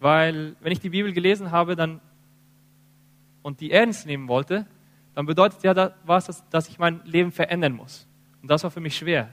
weil 0.00 0.56
wenn 0.60 0.72
ich 0.72 0.80
die 0.80 0.90
Bibel 0.90 1.12
gelesen 1.12 1.50
habe, 1.50 1.76
dann 1.76 2.00
und 3.42 3.60
die 3.60 3.70
ernst 3.70 4.06
nehmen 4.06 4.26
wollte, 4.26 4.66
dann 5.14 5.24
bedeutet 5.24 5.62
ja 5.62 5.72
das, 5.72 6.44
dass 6.50 6.68
ich 6.68 6.78
mein 6.78 7.00
Leben 7.04 7.30
verändern 7.30 7.74
muss. 7.74 8.06
Und 8.42 8.50
das 8.50 8.64
war 8.64 8.70
für 8.70 8.80
mich 8.80 8.96
schwer. 8.96 9.30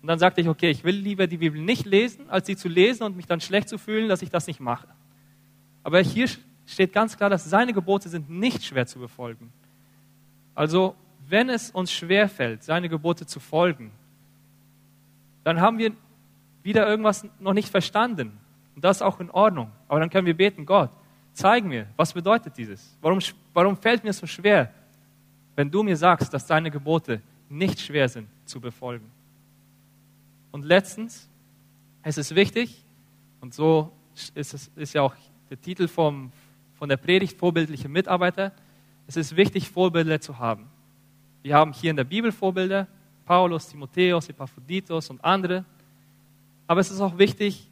Und 0.00 0.08
dann 0.08 0.18
sagte 0.18 0.40
ich, 0.40 0.48
okay, 0.48 0.70
ich 0.70 0.82
will 0.82 0.96
lieber 0.96 1.26
die 1.26 1.36
Bibel 1.36 1.60
nicht 1.60 1.84
lesen, 1.84 2.30
als 2.30 2.46
sie 2.46 2.56
zu 2.56 2.68
lesen 2.68 3.02
und 3.04 3.16
mich 3.16 3.26
dann 3.26 3.40
schlecht 3.40 3.68
zu 3.68 3.76
fühlen, 3.76 4.08
dass 4.08 4.22
ich 4.22 4.30
das 4.30 4.46
nicht 4.46 4.60
mache. 4.60 4.88
Aber 5.82 6.00
hier 6.00 6.26
steht 6.66 6.92
ganz 6.92 7.16
klar, 7.16 7.28
dass 7.28 7.44
seine 7.44 7.72
Gebote 7.72 8.08
sind 8.08 8.30
nicht 8.30 8.64
schwer 8.64 8.86
zu 8.86 8.98
befolgen. 8.98 9.52
Also, 10.54 10.94
wenn 11.30 11.48
es 11.48 11.70
uns 11.70 11.92
schwer 11.92 12.28
fällt, 12.28 12.62
seine 12.62 12.88
Gebote 12.88 13.26
zu 13.26 13.40
folgen, 13.40 13.92
dann 15.44 15.60
haben 15.60 15.78
wir 15.78 15.92
wieder 16.62 16.86
irgendwas 16.86 17.26
noch 17.38 17.54
nicht 17.54 17.68
verstanden. 17.68 18.38
Und 18.74 18.84
das 18.84 18.98
ist 18.98 19.02
auch 19.02 19.20
in 19.20 19.30
Ordnung. 19.30 19.70
Aber 19.88 20.00
dann 20.00 20.10
können 20.10 20.26
wir 20.26 20.36
beten, 20.36 20.66
Gott, 20.66 20.90
Zeig 21.32 21.64
mir, 21.64 21.86
was 21.96 22.12
bedeutet 22.12 22.56
dieses? 22.56 22.96
Warum, 23.00 23.18
warum 23.52 23.76
fällt 23.76 24.04
mir 24.04 24.12
so 24.12 24.26
schwer, 24.26 24.72
wenn 25.56 25.70
du 25.70 25.82
mir 25.82 25.96
sagst, 25.96 26.32
dass 26.34 26.46
deine 26.46 26.70
Gebote 26.70 27.22
nicht 27.48 27.80
schwer 27.80 28.08
sind 28.08 28.28
zu 28.44 28.60
befolgen? 28.60 29.10
Und 30.50 30.64
letztens, 30.64 31.28
es 32.02 32.18
ist 32.18 32.34
wichtig, 32.34 32.84
und 33.40 33.54
so 33.54 33.92
ist, 34.34 34.52
es, 34.54 34.70
ist 34.76 34.92
ja 34.94 35.02
auch 35.02 35.14
der 35.48 35.60
Titel 35.60 35.88
vom, 35.88 36.32
von 36.74 36.88
der 36.88 36.96
Predigt, 36.96 37.38
vorbildliche 37.38 37.88
Mitarbeiter, 37.88 38.52
es 39.06 39.16
ist 39.16 39.36
wichtig, 39.36 39.70
Vorbilder 39.70 40.20
zu 40.20 40.38
haben. 40.38 40.66
Wir 41.42 41.54
haben 41.54 41.72
hier 41.72 41.90
in 41.90 41.96
der 41.96 42.04
Bibel 42.04 42.32
Vorbilder, 42.32 42.86
Paulus, 43.24 43.68
Timotheus, 43.68 44.28
Epaphroditus 44.28 45.08
und 45.10 45.24
andere. 45.24 45.64
Aber 46.66 46.80
es 46.80 46.90
ist 46.90 47.00
auch 47.00 47.16
wichtig, 47.16 47.68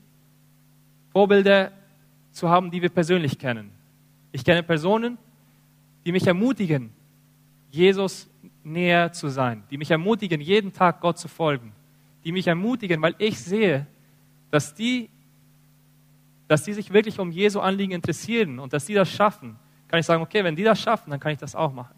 Vorbilder 1.12 1.72
zu 2.32 2.48
haben, 2.48 2.70
die 2.70 2.80
wir 2.80 2.88
persönlich 2.88 3.38
kennen. 3.38 3.70
Ich 4.32 4.44
kenne 4.44 4.62
Personen, 4.62 5.18
die 6.04 6.12
mich 6.12 6.26
ermutigen, 6.26 6.90
Jesus 7.70 8.28
näher 8.64 9.12
zu 9.12 9.28
sein, 9.28 9.64
die 9.70 9.76
mich 9.76 9.90
ermutigen, 9.90 10.40
jeden 10.40 10.72
Tag 10.72 11.00
Gott 11.00 11.18
zu 11.18 11.28
folgen, 11.28 11.72
die 12.24 12.32
mich 12.32 12.46
ermutigen, 12.46 13.02
weil 13.02 13.14
ich 13.18 13.38
sehe, 13.38 13.86
dass 14.50 14.74
die, 14.74 15.10
dass 16.46 16.62
die 16.62 16.72
sich 16.72 16.92
wirklich 16.92 17.18
um 17.18 17.30
Jesu 17.30 17.60
Anliegen 17.60 17.92
interessieren 17.92 18.58
und 18.58 18.72
dass 18.72 18.86
die 18.86 18.94
das 18.94 19.10
schaffen. 19.10 19.56
Kann 19.88 20.00
ich 20.00 20.06
sagen, 20.06 20.22
okay, 20.22 20.44
wenn 20.44 20.56
die 20.56 20.64
das 20.64 20.80
schaffen, 20.80 21.10
dann 21.10 21.20
kann 21.20 21.32
ich 21.32 21.38
das 21.38 21.54
auch 21.54 21.72
machen. 21.72 21.97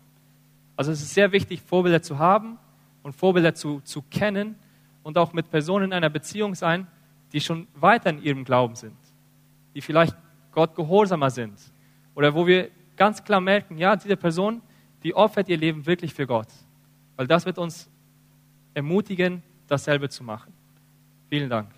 Also 0.80 0.92
es 0.92 1.02
ist 1.02 1.12
sehr 1.12 1.30
wichtig, 1.30 1.60
Vorbilder 1.60 2.00
zu 2.00 2.18
haben 2.18 2.56
und 3.02 3.12
Vorbilder 3.12 3.54
zu, 3.54 3.82
zu 3.82 4.00
kennen 4.00 4.56
und 5.02 5.18
auch 5.18 5.34
mit 5.34 5.50
Personen 5.50 5.84
in 5.84 5.92
einer 5.92 6.08
Beziehung 6.08 6.54
sein, 6.54 6.86
die 7.34 7.40
schon 7.42 7.68
weiter 7.74 8.08
in 8.08 8.22
ihrem 8.22 8.44
Glauben 8.44 8.74
sind, 8.74 8.96
die 9.74 9.82
vielleicht 9.82 10.16
Gott 10.52 10.74
gehorsamer 10.74 11.28
sind 11.28 11.60
oder 12.14 12.34
wo 12.34 12.46
wir 12.46 12.70
ganz 12.96 13.22
klar 13.22 13.42
merken, 13.42 13.76
ja, 13.76 13.94
diese 13.94 14.16
Person, 14.16 14.62
die 15.02 15.14
opfert 15.14 15.50
ihr 15.50 15.58
Leben 15.58 15.84
wirklich 15.84 16.14
für 16.14 16.26
Gott, 16.26 16.48
weil 17.16 17.26
das 17.26 17.44
wird 17.44 17.58
uns 17.58 17.90
ermutigen, 18.72 19.42
dasselbe 19.68 20.08
zu 20.08 20.24
machen. 20.24 20.50
Vielen 21.28 21.50
Dank. 21.50 21.68